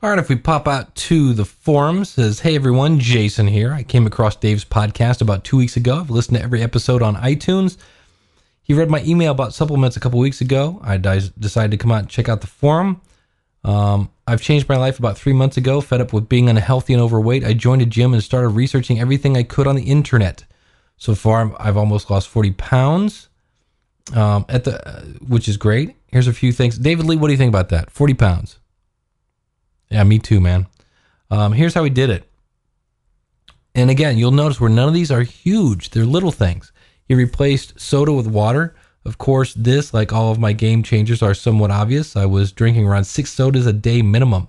All 0.00 0.10
right, 0.10 0.18
if 0.20 0.28
we 0.28 0.36
pop 0.36 0.68
out 0.68 0.94
to 0.94 1.32
the 1.32 1.44
forum, 1.44 2.04
says, 2.04 2.38
Hey 2.38 2.54
everyone, 2.54 3.00
Jason 3.00 3.48
here. 3.48 3.72
I 3.72 3.82
came 3.82 4.06
across 4.06 4.36
Dave's 4.36 4.64
podcast 4.64 5.20
about 5.20 5.42
two 5.42 5.56
weeks 5.56 5.76
ago. 5.76 5.98
I've 5.98 6.08
listened 6.08 6.36
to 6.36 6.42
every 6.42 6.62
episode 6.62 7.02
on 7.02 7.16
iTunes. 7.16 7.76
He 8.68 8.74
read 8.74 8.90
my 8.90 9.02
email 9.02 9.32
about 9.32 9.54
supplements 9.54 9.96
a 9.96 10.00
couple 10.00 10.18
weeks 10.18 10.42
ago. 10.42 10.78
I 10.84 10.98
decided 10.98 11.70
to 11.70 11.78
come 11.78 11.90
out 11.90 12.00
and 12.00 12.08
check 12.08 12.28
out 12.28 12.42
the 12.42 12.46
forum. 12.46 13.00
Um, 13.64 14.10
I've 14.26 14.42
changed 14.42 14.68
my 14.68 14.76
life 14.76 14.98
about 14.98 15.16
three 15.16 15.32
months 15.32 15.56
ago, 15.56 15.80
fed 15.80 16.02
up 16.02 16.12
with 16.12 16.28
being 16.28 16.50
unhealthy 16.50 16.92
and 16.92 17.02
overweight. 17.02 17.44
I 17.44 17.54
joined 17.54 17.80
a 17.80 17.86
gym 17.86 18.12
and 18.12 18.22
started 18.22 18.50
researching 18.50 19.00
everything 19.00 19.38
I 19.38 19.42
could 19.42 19.66
on 19.66 19.74
the 19.74 19.84
internet. 19.84 20.44
So 20.98 21.14
far, 21.14 21.50
I've 21.58 21.78
almost 21.78 22.10
lost 22.10 22.28
40 22.28 22.52
pounds, 22.52 23.30
um, 24.14 24.44
at 24.50 24.64
the, 24.64 24.86
uh, 24.86 25.00
which 25.26 25.48
is 25.48 25.56
great. 25.56 25.96
Here's 26.08 26.28
a 26.28 26.34
few 26.34 26.52
things. 26.52 26.76
David 26.76 27.06
Lee, 27.06 27.16
what 27.16 27.28
do 27.28 27.32
you 27.32 27.38
think 27.38 27.48
about 27.48 27.70
that? 27.70 27.90
40 27.90 28.14
pounds. 28.14 28.58
Yeah, 29.88 30.04
me 30.04 30.18
too, 30.18 30.42
man. 30.42 30.66
Um, 31.30 31.52
here's 31.52 31.72
how 31.72 31.82
we 31.82 31.90
did 31.90 32.10
it. 32.10 32.24
And 33.74 33.88
again, 33.88 34.18
you'll 34.18 34.30
notice 34.30 34.60
where 34.60 34.68
none 34.68 34.88
of 34.88 34.94
these 34.94 35.10
are 35.10 35.22
huge, 35.22 35.90
they're 35.90 36.04
little 36.04 36.32
things. 36.32 36.70
He 37.08 37.14
replaced 37.14 37.80
soda 37.80 38.12
with 38.12 38.26
water. 38.26 38.76
Of 39.04 39.16
course, 39.16 39.54
this, 39.54 39.94
like 39.94 40.12
all 40.12 40.30
of 40.30 40.38
my 40.38 40.52
game 40.52 40.82
changers, 40.82 41.22
are 41.22 41.34
somewhat 41.34 41.70
obvious. 41.70 42.14
I 42.14 42.26
was 42.26 42.52
drinking 42.52 42.86
around 42.86 43.04
six 43.04 43.32
sodas 43.32 43.66
a 43.66 43.72
day 43.72 44.02
minimum. 44.02 44.48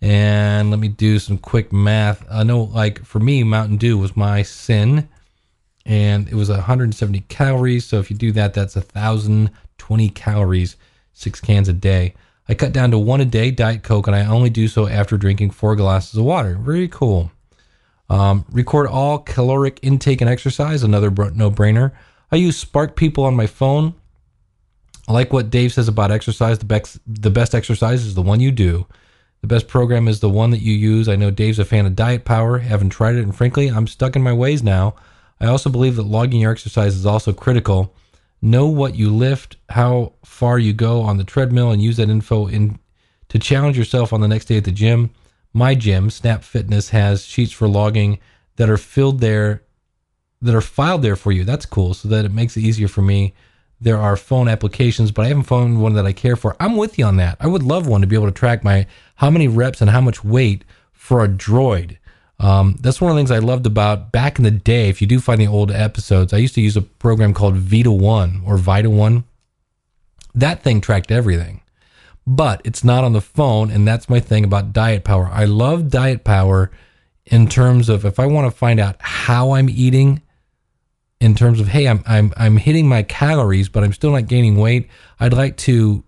And 0.00 0.70
let 0.70 0.80
me 0.80 0.88
do 0.88 1.18
some 1.18 1.38
quick 1.38 1.72
math. 1.72 2.24
I 2.30 2.42
know, 2.42 2.62
like, 2.62 3.04
for 3.04 3.20
me, 3.20 3.44
Mountain 3.44 3.76
Dew 3.76 3.98
was 3.98 4.16
my 4.16 4.42
sin. 4.42 5.08
And 5.84 6.28
it 6.28 6.34
was 6.34 6.48
170 6.48 7.20
calories. 7.28 7.84
So 7.84 7.98
if 7.98 8.10
you 8.10 8.16
do 8.16 8.32
that, 8.32 8.54
that's 8.54 8.74
1,020 8.74 10.08
calories, 10.08 10.76
six 11.12 11.40
cans 11.40 11.68
a 11.68 11.72
day. 11.72 12.14
I 12.48 12.54
cut 12.54 12.72
down 12.72 12.90
to 12.90 12.98
one 12.98 13.20
a 13.20 13.24
day, 13.24 13.50
Diet 13.50 13.82
Coke, 13.82 14.06
and 14.06 14.16
I 14.16 14.24
only 14.26 14.50
do 14.50 14.66
so 14.66 14.88
after 14.88 15.16
drinking 15.16 15.50
four 15.50 15.76
glasses 15.76 16.18
of 16.18 16.24
water. 16.24 16.56
Very 16.60 16.88
cool. 16.88 17.30
Um, 18.12 18.44
record 18.52 18.88
all 18.88 19.20
caloric 19.20 19.78
intake 19.80 20.20
and 20.20 20.28
exercise, 20.28 20.82
another 20.82 21.10
no 21.10 21.50
brainer. 21.50 21.92
I 22.30 22.36
use 22.36 22.58
Spark 22.58 22.94
People 22.94 23.24
on 23.24 23.34
my 23.34 23.46
phone. 23.46 23.94
I 25.08 25.12
like 25.12 25.32
what 25.32 25.48
Dave 25.48 25.72
says 25.72 25.88
about 25.88 26.10
exercise. 26.10 26.58
The 26.58 26.66
best, 26.66 26.98
the 27.06 27.30
best 27.30 27.54
exercise 27.54 28.04
is 28.04 28.14
the 28.14 28.20
one 28.20 28.38
you 28.38 28.52
do. 28.52 28.86
The 29.40 29.46
best 29.46 29.66
program 29.66 30.08
is 30.08 30.20
the 30.20 30.28
one 30.28 30.50
that 30.50 30.60
you 30.60 30.74
use. 30.74 31.08
I 31.08 31.16
know 31.16 31.30
Dave's 31.30 31.58
a 31.58 31.64
fan 31.64 31.86
of 31.86 31.96
Diet 31.96 32.26
Power. 32.26 32.58
Haven't 32.58 32.90
tried 32.90 33.16
it, 33.16 33.22
and 33.22 33.34
frankly, 33.34 33.68
I'm 33.68 33.86
stuck 33.86 34.14
in 34.14 34.22
my 34.22 34.34
ways 34.34 34.62
now. 34.62 34.94
I 35.40 35.46
also 35.46 35.70
believe 35.70 35.96
that 35.96 36.02
logging 36.02 36.42
your 36.42 36.52
exercise 36.52 36.94
is 36.94 37.06
also 37.06 37.32
critical. 37.32 37.94
Know 38.42 38.66
what 38.66 38.94
you 38.94 39.08
lift, 39.08 39.56
how 39.70 40.12
far 40.22 40.58
you 40.58 40.74
go 40.74 41.00
on 41.00 41.16
the 41.16 41.24
treadmill, 41.24 41.70
and 41.70 41.82
use 41.82 41.96
that 41.96 42.10
info 42.10 42.46
in 42.46 42.78
to 43.30 43.38
challenge 43.38 43.78
yourself 43.78 44.12
on 44.12 44.20
the 44.20 44.28
next 44.28 44.44
day 44.44 44.58
at 44.58 44.64
the 44.64 44.70
gym. 44.70 45.10
My 45.52 45.74
gym, 45.74 46.10
Snap 46.10 46.42
Fitness, 46.42 46.90
has 46.90 47.24
sheets 47.24 47.52
for 47.52 47.68
logging 47.68 48.18
that 48.56 48.70
are 48.70 48.78
filled 48.78 49.20
there, 49.20 49.62
that 50.40 50.54
are 50.54 50.60
filed 50.60 51.02
there 51.02 51.16
for 51.16 51.32
you. 51.32 51.44
That's 51.44 51.66
cool, 51.66 51.94
so 51.94 52.08
that 52.08 52.24
it 52.24 52.32
makes 52.32 52.56
it 52.56 52.62
easier 52.62 52.88
for 52.88 53.02
me. 53.02 53.34
There 53.80 53.98
are 53.98 54.16
phone 54.16 54.48
applications, 54.48 55.10
but 55.10 55.24
I 55.24 55.28
haven't 55.28 55.44
found 55.44 55.82
one 55.82 55.94
that 55.94 56.06
I 56.06 56.12
care 56.12 56.36
for. 56.36 56.56
I'm 56.60 56.76
with 56.76 56.98
you 56.98 57.04
on 57.04 57.16
that. 57.16 57.36
I 57.40 57.48
would 57.48 57.62
love 57.62 57.86
one 57.86 58.00
to 58.00 58.06
be 58.06 58.14
able 58.16 58.26
to 58.26 58.32
track 58.32 58.62
my 58.62 58.86
how 59.16 59.30
many 59.30 59.48
reps 59.48 59.80
and 59.80 59.90
how 59.90 60.00
much 60.00 60.22
weight 60.22 60.64
for 60.92 61.24
a 61.24 61.28
droid. 61.28 61.98
Um, 62.38 62.76
that's 62.80 63.00
one 63.00 63.10
of 63.10 63.16
the 63.16 63.20
things 63.20 63.30
I 63.30 63.38
loved 63.38 63.66
about 63.66 64.12
back 64.12 64.38
in 64.38 64.44
the 64.44 64.50
day. 64.50 64.88
If 64.88 65.00
you 65.00 65.06
do 65.06 65.20
find 65.20 65.40
the 65.40 65.46
old 65.46 65.70
episodes, 65.70 66.32
I 66.32 66.38
used 66.38 66.54
to 66.54 66.60
use 66.60 66.76
a 66.76 66.82
program 66.82 67.34
called 67.34 67.56
Vita 67.56 67.90
One 67.90 68.42
or 68.46 68.56
Vita 68.56 68.90
One. 68.90 69.24
That 70.34 70.62
thing 70.62 70.80
tracked 70.80 71.10
everything, 71.10 71.61
but 72.26 72.60
it's 72.64 72.84
not 72.84 73.04
on 73.04 73.12
the 73.12 73.20
phone. 73.20 73.70
And 73.70 73.86
that's 73.86 74.08
my 74.08 74.20
thing 74.20 74.44
about 74.44 74.72
Diet 74.72 75.04
Power. 75.04 75.28
I 75.32 75.44
love 75.44 75.90
Diet 75.90 76.24
Power 76.24 76.70
in 77.26 77.48
terms 77.48 77.88
of 77.88 78.04
if 78.04 78.18
I 78.18 78.26
want 78.26 78.50
to 78.50 78.56
find 78.56 78.80
out 78.80 78.96
how 79.00 79.52
I'm 79.52 79.68
eating, 79.68 80.22
in 81.20 81.34
terms 81.34 81.60
of 81.60 81.68
hey, 81.68 81.86
I'm 81.86 82.02
I'm 82.06 82.32
I'm 82.36 82.56
hitting 82.56 82.88
my 82.88 83.04
calories, 83.04 83.68
but 83.68 83.84
I'm 83.84 83.92
still 83.92 84.10
not 84.10 84.26
gaining 84.26 84.56
weight. 84.56 84.88
I'd 85.20 85.32
like 85.32 85.56
to 85.58 86.02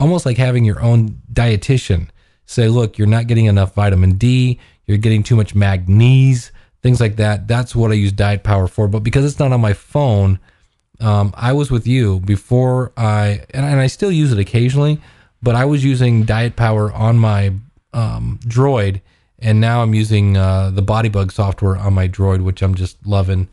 almost 0.00 0.24
like 0.24 0.38
having 0.38 0.64
your 0.64 0.80
own 0.82 1.20
dietitian 1.32 2.08
say, 2.46 2.68
look, 2.68 2.98
you're 2.98 3.06
not 3.06 3.26
getting 3.26 3.46
enough 3.46 3.74
vitamin 3.74 4.12
D 4.12 4.58
you're 4.86 4.98
getting 4.98 5.22
too 5.22 5.36
much 5.36 5.54
magnesium, 5.54 6.54
things 6.82 7.00
like 7.00 7.16
that. 7.16 7.48
That's 7.48 7.74
what 7.74 7.90
I 7.90 7.94
use 7.94 8.12
Diet 8.12 8.42
Power 8.42 8.66
for. 8.66 8.88
But 8.88 9.00
because 9.00 9.24
it's 9.24 9.38
not 9.38 9.52
on 9.52 9.60
my 9.60 9.72
phone, 9.72 10.38
um, 11.00 11.32
I 11.36 11.52
was 11.52 11.70
with 11.70 11.86
you 11.86 12.20
before 12.20 12.92
I, 12.96 13.44
and, 13.50 13.64
and, 13.64 13.80
I 13.80 13.88
still 13.88 14.12
use 14.12 14.32
it 14.32 14.38
occasionally, 14.38 15.00
but 15.44 15.54
I 15.54 15.64
was 15.64 15.84
using 15.84 16.24
Diet 16.24 16.56
Power 16.56 16.92
on 16.92 17.18
my 17.18 17.52
um, 17.92 18.40
Droid, 18.46 19.00
and 19.38 19.60
now 19.60 19.82
I'm 19.82 19.94
using 19.94 20.36
uh, 20.36 20.70
the 20.70 20.82
BodyBugg 20.82 21.30
software 21.30 21.76
on 21.76 21.94
my 21.94 22.08
Droid, 22.08 22.42
which 22.42 22.62
I'm 22.62 22.74
just 22.74 23.06
loving. 23.06 23.48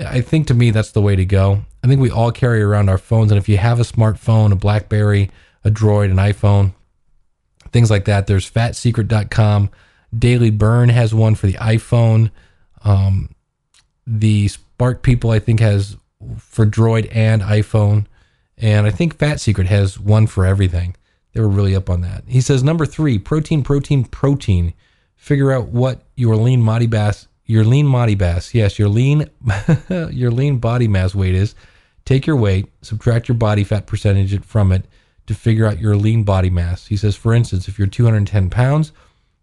I 0.00 0.20
think 0.20 0.48
to 0.48 0.54
me 0.54 0.70
that's 0.70 0.90
the 0.90 1.02
way 1.02 1.14
to 1.14 1.24
go. 1.24 1.64
I 1.84 1.86
think 1.86 2.00
we 2.00 2.10
all 2.10 2.32
carry 2.32 2.62
around 2.62 2.88
our 2.88 2.98
phones, 2.98 3.30
and 3.30 3.38
if 3.38 3.48
you 3.48 3.58
have 3.58 3.78
a 3.78 3.84
smartphone, 3.84 4.50
a 4.50 4.56
BlackBerry, 4.56 5.30
a 5.62 5.70
Droid, 5.70 6.10
an 6.10 6.16
iPhone, 6.16 6.74
things 7.70 7.90
like 7.90 8.06
that, 8.06 8.26
there's 8.26 8.50
FatSecret.com 8.50 9.70
Daily 10.18 10.50
Burn 10.50 10.88
has 10.88 11.14
one 11.14 11.34
for 11.34 11.46
the 11.46 11.54
iPhone. 11.54 12.30
Um, 12.82 13.30
the 14.06 14.48
Spark 14.48 15.02
People, 15.02 15.30
I 15.30 15.38
think, 15.38 15.60
has 15.60 15.96
for 16.38 16.66
Droid 16.66 17.08
and 17.14 17.42
iPhone. 17.42 18.06
And 18.58 18.86
I 18.86 18.90
think 18.90 19.16
Fat 19.16 19.40
Secret 19.40 19.66
has 19.66 19.98
one 19.98 20.26
for 20.26 20.44
everything. 20.44 20.94
They 21.34 21.40
were 21.40 21.48
really 21.48 21.76
up 21.76 21.90
on 21.90 22.00
that. 22.00 22.24
He 22.26 22.40
says 22.40 22.62
number 22.62 22.86
three, 22.86 23.18
protein, 23.18 23.62
protein, 23.62 24.04
protein. 24.04 24.72
Figure 25.16 25.52
out 25.52 25.68
what 25.68 26.02
your 26.16 26.36
lean 26.36 26.64
body 26.64 26.86
mass, 26.86 27.28
your 27.44 27.64
lean 27.64 27.90
body 27.90 28.14
mass, 28.14 28.54
yes, 28.54 28.78
your 28.78 28.88
lean, 28.88 29.28
your 29.88 30.30
lean 30.30 30.58
body 30.58 30.88
mass 30.88 31.14
weight 31.14 31.34
is. 31.34 31.54
Take 32.04 32.26
your 32.26 32.36
weight, 32.36 32.66
subtract 32.82 33.28
your 33.28 33.36
body 33.36 33.64
fat 33.64 33.86
percentage 33.86 34.42
from 34.44 34.72
it 34.72 34.86
to 35.26 35.34
figure 35.34 35.66
out 35.66 35.80
your 35.80 35.96
lean 35.96 36.22
body 36.22 36.50
mass. 36.50 36.86
He 36.86 36.96
says, 36.96 37.16
for 37.16 37.34
instance, 37.34 37.68
if 37.68 37.78
you're 37.78 37.88
210 37.88 38.50
pounds, 38.50 38.92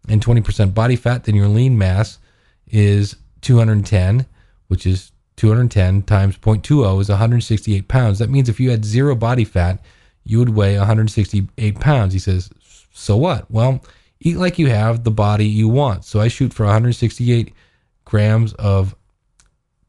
and 0.07 0.23
20% 0.23 0.73
body 0.73 0.95
fat, 0.95 1.25
then 1.25 1.35
your 1.35 1.47
lean 1.47 1.77
mass 1.77 2.19
is 2.67 3.15
210, 3.41 4.25
which 4.67 4.85
is 4.85 5.11
210 5.37 6.03
times 6.03 6.37
0.20 6.37 7.01
is 7.01 7.09
168 7.09 7.87
pounds. 7.87 8.19
That 8.19 8.29
means 8.29 8.49
if 8.49 8.59
you 8.59 8.71
had 8.71 8.85
zero 8.85 9.15
body 9.15 9.43
fat, 9.43 9.83
you 10.23 10.39
would 10.39 10.49
weigh 10.49 10.77
168 10.77 11.79
pounds. 11.79 12.13
He 12.13 12.19
says, 12.19 12.49
so 12.91 13.17
what? 13.17 13.49
Well, 13.49 13.83
eat 14.19 14.37
like 14.37 14.59
you 14.59 14.67
have 14.67 15.03
the 15.03 15.11
body 15.11 15.45
you 15.45 15.67
want. 15.67 16.05
So 16.05 16.19
I 16.19 16.27
shoot 16.27 16.53
for 16.53 16.65
168 16.65 17.53
grams 18.05 18.53
of 18.53 18.95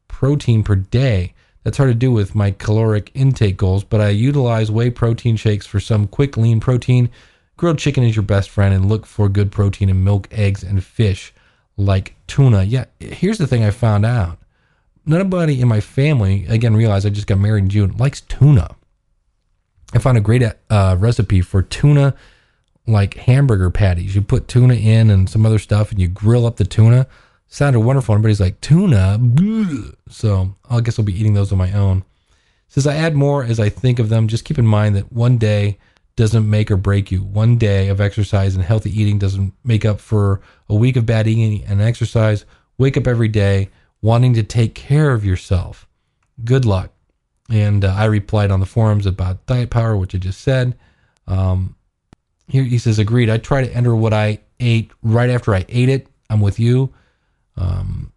protein 0.07 0.63
per 0.63 0.75
day. 0.75 1.33
That's 1.63 1.77
hard 1.77 1.89
to 1.89 1.95
do 1.95 2.11
with 2.11 2.35
my 2.35 2.51
caloric 2.51 3.11
intake 3.13 3.57
goals, 3.57 3.83
but 3.83 4.01
I 4.01 4.09
utilize 4.09 4.69
whey 4.69 4.89
protein 4.89 5.37
shakes 5.37 5.65
for 5.65 5.79
some 5.79 6.07
quick 6.07 6.35
lean 6.35 6.59
protein 6.59 7.09
Grilled 7.55 7.77
chicken 7.77 8.03
is 8.03 8.15
your 8.15 8.23
best 8.23 8.49
friend 8.49 8.73
and 8.73 8.89
look 8.89 9.05
for 9.05 9.29
good 9.29 9.51
protein 9.51 9.89
in 9.89 10.03
milk, 10.03 10.27
eggs, 10.31 10.63
and 10.63 10.83
fish 10.83 11.33
like 11.77 12.15
tuna. 12.27 12.63
Yeah, 12.63 12.85
here's 12.99 13.37
the 13.37 13.47
thing 13.47 13.63
I 13.63 13.71
found 13.71 14.05
out. 14.05 14.39
Nobody 15.05 15.61
in 15.61 15.67
my 15.67 15.79
family, 15.79 16.45
again, 16.47 16.75
realized 16.75 17.05
I 17.05 17.09
just 17.09 17.27
got 17.27 17.37
married 17.37 17.65
in 17.65 17.69
June, 17.69 17.95
likes 17.97 18.21
tuna. 18.21 18.75
I 19.93 19.99
found 19.99 20.17
a 20.17 20.21
great 20.21 20.43
uh, 20.69 20.95
recipe 20.99 21.41
for 21.41 21.61
tuna 21.61 22.15
like 22.87 23.13
hamburger 23.15 23.69
patties. 23.69 24.15
You 24.15 24.21
put 24.21 24.47
tuna 24.47 24.73
in 24.73 25.09
and 25.09 25.29
some 25.29 25.45
other 25.45 25.59
stuff 25.59 25.91
and 25.91 25.99
you 25.99 26.07
grill 26.07 26.45
up 26.45 26.57
the 26.57 26.65
tuna. 26.65 27.07
Sounded 27.47 27.81
wonderful. 27.81 28.13
Everybody's 28.13 28.41
like, 28.41 28.59
tuna? 28.61 29.19
So 30.09 30.55
I 30.69 30.81
guess 30.81 30.97
I'll 30.97 31.05
be 31.05 31.17
eating 31.17 31.35
those 31.35 31.51
on 31.51 31.57
my 31.57 31.71
own. 31.71 32.03
Says 32.67 32.87
I 32.87 32.95
add 32.95 33.15
more 33.15 33.43
as 33.43 33.59
I 33.59 33.69
think 33.69 33.99
of 33.99 34.09
them. 34.09 34.27
Just 34.27 34.45
keep 34.45 34.57
in 34.57 34.65
mind 34.65 34.95
that 34.95 35.11
one 35.13 35.37
day 35.37 35.77
doesn't 36.15 36.49
make 36.49 36.71
or 36.71 36.77
break 36.77 37.11
you. 37.11 37.23
One 37.23 37.57
day 37.57 37.89
of 37.89 38.01
exercise 38.01 38.55
and 38.55 38.63
healthy 38.63 38.89
eating 38.99 39.19
doesn't 39.19 39.53
make 39.63 39.85
up 39.85 39.99
for 39.99 40.41
a 40.67 40.75
week 40.75 40.95
of 40.95 41.05
bad 41.05 41.27
eating 41.27 41.63
and 41.67 41.81
exercise. 41.81 42.45
Wake 42.77 42.97
up 42.97 43.07
every 43.07 43.27
day 43.27 43.69
wanting 44.01 44.33
to 44.33 44.43
take 44.43 44.73
care 44.75 45.11
of 45.11 45.23
yourself. 45.23 45.87
Good 46.43 46.65
luck. 46.65 46.91
And 47.49 47.83
uh, 47.83 47.93
I 47.93 48.05
replied 48.05 48.51
on 48.51 48.59
the 48.59 48.65
forums 48.65 49.05
about 49.05 49.45
diet 49.45 49.69
power, 49.69 49.97
which 49.97 50.15
I 50.15 50.17
just 50.17 50.41
said. 50.41 50.77
Um, 51.27 51.75
here 52.47 52.63
he 52.63 52.77
says, 52.77 52.99
agreed. 52.99 53.29
I 53.29 53.37
try 53.37 53.63
to 53.63 53.73
enter 53.73 53.95
what 53.95 54.13
I 54.13 54.39
ate 54.59 54.91
right 55.01 55.29
after 55.29 55.53
I 55.53 55.65
ate 55.69 55.89
it. 55.89 56.07
I'm 56.29 56.41
with 56.41 56.59
you. 56.59 56.93
Um, 57.57 58.11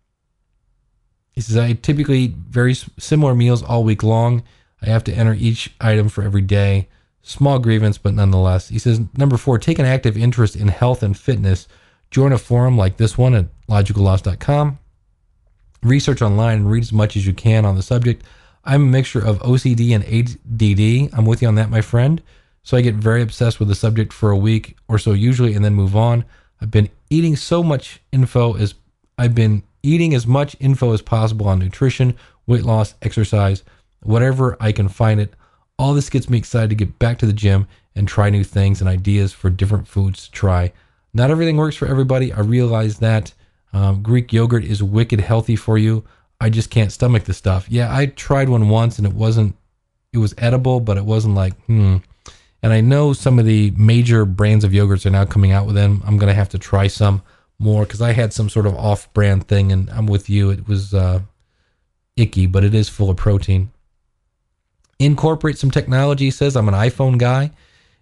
he 1.32 1.40
says, 1.40 1.56
I 1.56 1.74
typically 1.74 2.18
eat 2.20 2.34
very 2.34 2.74
similar 2.74 3.34
meals 3.34 3.62
all 3.62 3.84
week 3.84 4.02
long. 4.02 4.42
I 4.80 4.86
have 4.86 5.04
to 5.04 5.12
enter 5.12 5.34
each 5.34 5.74
item 5.80 6.08
for 6.08 6.22
every 6.22 6.40
day. 6.40 6.88
Small 7.22 7.58
grievance, 7.58 7.98
but 7.98 8.14
nonetheless. 8.14 8.68
He 8.68 8.78
says, 8.78 9.00
number 9.16 9.36
four, 9.36 9.58
take 9.58 9.78
an 9.78 9.84
active 9.84 10.16
interest 10.16 10.56
in 10.56 10.68
health 10.68 11.02
and 11.02 11.16
fitness. 11.16 11.68
Join 12.10 12.32
a 12.32 12.38
forum 12.38 12.78
like 12.78 12.96
this 12.96 13.18
one 13.18 13.34
at 13.34 13.46
logicalloss.com. 13.68 14.78
Research 15.82 16.22
online 16.22 16.58
and 16.58 16.70
read 16.70 16.84
as 16.84 16.92
much 16.92 17.16
as 17.16 17.26
you 17.26 17.34
can 17.34 17.64
on 17.64 17.76
the 17.76 17.82
subject. 17.82 18.24
I'm 18.66 18.82
a 18.82 18.86
mixture 18.86 19.24
of 19.24 19.38
OCD 19.40 19.94
and 19.94 20.04
ADD. 20.04 21.16
I'm 21.16 21.24
with 21.24 21.40
you 21.40 21.48
on 21.48 21.54
that, 21.54 21.70
my 21.70 21.80
friend. 21.80 22.20
So 22.62 22.76
I 22.76 22.80
get 22.80 22.96
very 22.96 23.22
obsessed 23.22 23.60
with 23.60 23.68
the 23.68 23.76
subject 23.76 24.12
for 24.12 24.30
a 24.30 24.36
week 24.36 24.76
or 24.88 24.98
so 24.98 25.12
usually 25.12 25.54
and 25.54 25.64
then 25.64 25.74
move 25.74 25.94
on. 25.94 26.24
I've 26.60 26.70
been 26.70 26.90
eating 27.08 27.36
so 27.36 27.62
much 27.62 28.00
info 28.10 28.56
as 28.56 28.74
I've 29.16 29.34
been 29.34 29.62
eating 29.84 30.14
as 30.14 30.26
much 30.26 30.56
info 30.58 30.92
as 30.92 31.00
possible 31.00 31.46
on 31.46 31.60
nutrition, 31.60 32.16
weight 32.46 32.64
loss, 32.64 32.94
exercise, 33.02 33.62
whatever 34.02 34.56
I 34.58 34.72
can 34.72 34.88
find 34.88 35.20
it. 35.20 35.32
All 35.78 35.94
this 35.94 36.10
gets 36.10 36.28
me 36.28 36.38
excited 36.38 36.70
to 36.70 36.74
get 36.76 36.98
back 36.98 37.18
to 37.18 37.26
the 37.26 37.32
gym 37.32 37.68
and 37.94 38.08
try 38.08 38.30
new 38.30 38.42
things 38.42 38.80
and 38.80 38.90
ideas 38.90 39.32
for 39.32 39.48
different 39.48 39.86
foods 39.86 40.24
to 40.24 40.32
try. 40.32 40.72
Not 41.14 41.30
everything 41.30 41.56
works 41.56 41.76
for 41.76 41.86
everybody. 41.86 42.32
I 42.32 42.40
realize 42.40 42.98
that. 42.98 43.32
Um, 43.72 44.02
Greek 44.02 44.32
yogurt 44.32 44.64
is 44.64 44.82
wicked 44.82 45.20
healthy 45.20 45.54
for 45.54 45.78
you. 45.78 46.04
I 46.40 46.50
just 46.50 46.70
can't 46.70 46.92
stomach 46.92 47.24
the 47.24 47.34
stuff. 47.34 47.66
Yeah, 47.68 47.94
I 47.94 48.06
tried 48.06 48.48
one 48.48 48.68
once 48.68 48.98
and 48.98 49.06
it 49.06 49.14
wasn't, 49.14 49.56
it 50.12 50.18
was 50.18 50.34
edible, 50.38 50.80
but 50.80 50.96
it 50.96 51.04
wasn't 51.04 51.34
like, 51.34 51.54
hmm. 51.64 51.98
And 52.62 52.72
I 52.72 52.80
know 52.80 53.12
some 53.12 53.38
of 53.38 53.46
the 53.46 53.70
major 53.76 54.24
brands 54.24 54.64
of 54.64 54.72
yogurts 54.72 55.06
are 55.06 55.10
now 55.10 55.24
coming 55.24 55.52
out 55.52 55.66
with 55.66 55.76
them. 55.76 56.02
I'm 56.04 56.16
going 56.16 56.28
to 56.28 56.34
have 56.34 56.48
to 56.50 56.58
try 56.58 56.88
some 56.88 57.22
more 57.58 57.84
because 57.84 58.02
I 58.02 58.12
had 58.12 58.32
some 58.32 58.48
sort 58.48 58.66
of 58.66 58.74
off 58.74 59.12
brand 59.14 59.46
thing 59.46 59.72
and 59.72 59.88
I'm 59.90 60.06
with 60.06 60.28
you. 60.28 60.50
It 60.50 60.66
was 60.66 60.92
uh, 60.92 61.20
icky, 62.16 62.46
but 62.46 62.64
it 62.64 62.74
is 62.74 62.88
full 62.88 63.10
of 63.10 63.16
protein. 63.16 63.70
Incorporate 64.98 65.58
some 65.58 65.70
technology, 65.70 66.30
says 66.30 66.56
I'm 66.56 66.68
an 66.68 66.74
iPhone 66.74 67.18
guy. 67.18 67.50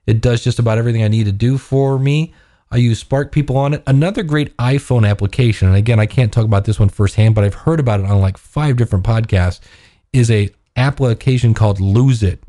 It 0.06 0.20
does 0.20 0.42
just 0.44 0.58
about 0.58 0.78
everything 0.78 1.02
I 1.02 1.08
need 1.08 1.24
to 1.24 1.32
do 1.32 1.58
for 1.58 1.98
me. 1.98 2.32
I 2.70 2.78
use 2.78 2.98
Spark 2.98 3.30
People 3.30 3.56
on 3.56 3.74
it. 3.74 3.82
Another 3.86 4.22
great 4.22 4.56
iPhone 4.56 5.08
application, 5.08 5.68
and 5.68 5.76
again, 5.76 6.00
I 6.00 6.06
can't 6.06 6.32
talk 6.32 6.44
about 6.44 6.64
this 6.64 6.80
one 6.80 6.88
firsthand, 6.88 7.34
but 7.34 7.44
I've 7.44 7.54
heard 7.54 7.80
about 7.80 8.00
it 8.00 8.06
on 8.06 8.20
like 8.20 8.36
five 8.36 8.76
different 8.76 9.04
podcasts, 9.04 9.60
is 10.12 10.30
a 10.30 10.50
application 10.76 11.54
called 11.54 11.80
Lose 11.80 12.22
It. 12.22 12.42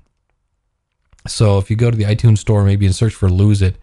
So 1.28 1.58
if 1.58 1.70
you 1.70 1.76
go 1.76 1.92
to 1.92 1.98
the 1.98 2.06
iTunes 2.06 2.40
store 2.40 2.64
maybe 2.64 2.86
and 2.86 2.96
search 2.96 3.14
for 3.14 3.30
Lose 3.30 3.62
It, 3.62 3.78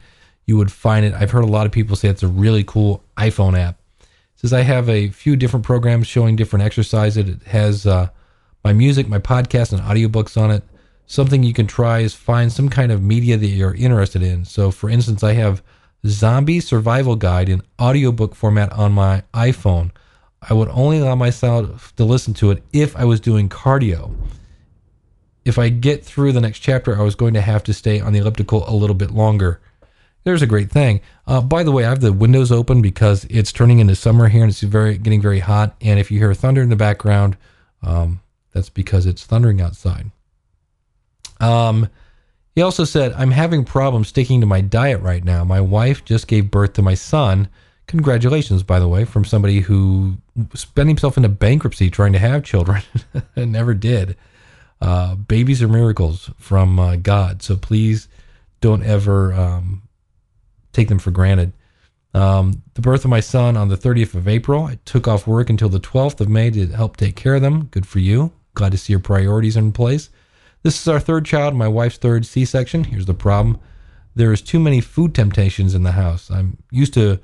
you 0.46 0.56
would 0.56 0.72
find 0.72 1.04
it. 1.04 1.14
I've 1.14 1.30
heard 1.30 1.44
a 1.44 1.48
lot 1.48 1.66
of 1.66 1.72
people 1.72 1.96
say 1.96 2.08
it's 2.08 2.22
a 2.22 2.28
really 2.28 2.64
cool 2.64 3.04
iPhone 3.16 3.58
app. 3.58 3.78
It 4.00 4.06
says 4.36 4.52
I 4.52 4.62
have 4.62 4.88
a 4.88 5.08
few 5.08 5.36
different 5.36 5.64
programs 5.64 6.06
showing 6.06 6.36
different 6.36 6.64
exercises. 6.64 7.28
It 7.28 7.42
has 7.44 7.86
uh, 7.86 8.08
my 8.64 8.72
music, 8.72 9.08
my 9.08 9.18
podcast, 9.18 9.72
and 9.72 9.80
audiobooks 9.80 10.40
on 10.40 10.50
it. 10.50 10.64
Something 11.06 11.42
you 11.42 11.52
can 11.52 11.66
try 11.66 12.00
is 12.00 12.14
find 12.14 12.50
some 12.50 12.68
kind 12.68 12.90
of 12.90 13.02
media 13.02 13.36
that 13.36 13.46
you're 13.46 13.74
interested 13.74 14.22
in. 14.22 14.44
So, 14.44 14.70
for 14.70 14.88
instance, 14.88 15.22
I 15.22 15.34
have 15.34 15.62
Zombie 16.06 16.60
Survival 16.60 17.16
Guide 17.16 17.48
in 17.48 17.62
audiobook 17.80 18.34
format 18.34 18.72
on 18.72 18.92
my 18.92 19.22
iPhone. 19.32 19.90
I 20.40 20.54
would 20.54 20.68
only 20.70 20.98
allow 20.98 21.14
myself 21.14 21.94
to 21.96 22.04
listen 22.04 22.34
to 22.34 22.50
it 22.50 22.62
if 22.72 22.96
I 22.96 23.04
was 23.04 23.20
doing 23.20 23.48
cardio. 23.48 24.14
If 25.44 25.58
I 25.58 25.68
get 25.68 26.04
through 26.04 26.32
the 26.32 26.40
next 26.40 26.58
chapter, 26.58 26.98
I 26.98 27.02
was 27.02 27.14
going 27.14 27.34
to 27.34 27.40
have 27.40 27.62
to 27.64 27.74
stay 27.74 28.00
on 28.00 28.12
the 28.12 28.18
elliptical 28.18 28.68
a 28.68 28.74
little 28.74 28.94
bit 28.94 29.12
longer. 29.12 29.60
There's 30.24 30.42
a 30.42 30.46
great 30.46 30.70
thing. 30.70 31.00
Uh, 31.26 31.40
by 31.40 31.62
the 31.62 31.72
way, 31.72 31.84
I 31.84 31.88
have 31.88 32.00
the 32.00 32.12
windows 32.12 32.52
open 32.52 32.82
because 32.82 33.24
it's 33.28 33.52
turning 33.52 33.80
into 33.80 33.96
summer 33.96 34.28
here 34.28 34.42
and 34.42 34.50
it's 34.50 34.60
very 34.60 34.98
getting 34.98 35.20
very 35.20 35.40
hot. 35.40 35.74
And 35.80 35.98
if 35.98 36.10
you 36.10 36.18
hear 36.18 36.34
thunder 36.34 36.62
in 36.62 36.68
the 36.68 36.76
background, 36.76 37.36
um, 37.82 38.20
that's 38.52 38.70
because 38.70 39.06
it's 39.06 39.24
thundering 39.24 39.60
outside. 39.60 40.10
Um, 41.40 41.88
he 42.54 42.62
also 42.62 42.84
said, 42.84 43.12
I'm 43.14 43.30
having 43.30 43.64
problems 43.64 44.08
sticking 44.08 44.40
to 44.40 44.46
my 44.46 44.60
diet 44.60 45.00
right 45.00 45.24
now. 45.24 45.44
My 45.44 45.60
wife 45.60 46.04
just 46.04 46.28
gave 46.28 46.50
birth 46.50 46.74
to 46.74 46.82
my 46.82 46.94
son. 46.94 47.48
Congratulations, 47.86 48.62
by 48.62 48.78
the 48.78 48.88
way, 48.88 49.04
from 49.04 49.24
somebody 49.24 49.60
who 49.60 50.18
spent 50.54 50.88
himself 50.88 51.16
into 51.16 51.28
bankruptcy 51.28 51.90
trying 51.90 52.12
to 52.12 52.18
have 52.18 52.44
children 52.44 52.82
and 53.36 53.52
never 53.52 53.74
did. 53.74 54.16
Uh, 54.80 55.14
babies 55.14 55.62
are 55.62 55.68
miracles 55.68 56.30
from 56.38 56.78
uh, 56.78 56.96
God. 56.96 57.42
So 57.42 57.56
please 57.56 58.08
don't 58.60 58.82
ever 58.82 59.32
um, 59.32 59.82
take 60.72 60.88
them 60.88 60.98
for 60.98 61.10
granted. 61.10 61.52
Um, 62.14 62.62
the 62.74 62.82
birth 62.82 63.04
of 63.04 63.10
my 63.10 63.20
son 63.20 63.56
on 63.56 63.68
the 63.68 63.76
30th 63.76 64.14
of 64.14 64.28
April. 64.28 64.64
I 64.64 64.78
took 64.84 65.08
off 65.08 65.26
work 65.26 65.48
until 65.48 65.70
the 65.70 65.80
12th 65.80 66.20
of 66.20 66.28
May 66.28 66.50
to 66.50 66.66
help 66.66 66.96
take 66.96 67.16
care 67.16 67.34
of 67.34 67.42
them. 67.42 67.64
Good 67.66 67.86
for 67.86 68.00
you. 68.00 68.32
Glad 68.54 68.72
to 68.72 68.78
see 68.78 68.92
your 68.92 69.00
priorities 69.00 69.56
in 69.56 69.72
place. 69.72 70.10
This 70.62 70.80
is 70.80 70.86
our 70.86 71.00
third 71.00 71.24
child, 71.24 71.54
my 71.54 71.66
wife's 71.66 71.98
third 71.98 72.24
C 72.24 72.44
section. 72.44 72.84
Here's 72.84 73.06
the 73.06 73.14
problem 73.14 73.58
there 74.14 74.32
is 74.32 74.42
too 74.42 74.60
many 74.60 74.80
food 74.80 75.14
temptations 75.14 75.74
in 75.74 75.82
the 75.82 75.92
house. 75.92 76.30
I'm 76.30 76.58
used 76.70 76.94
to 76.94 77.18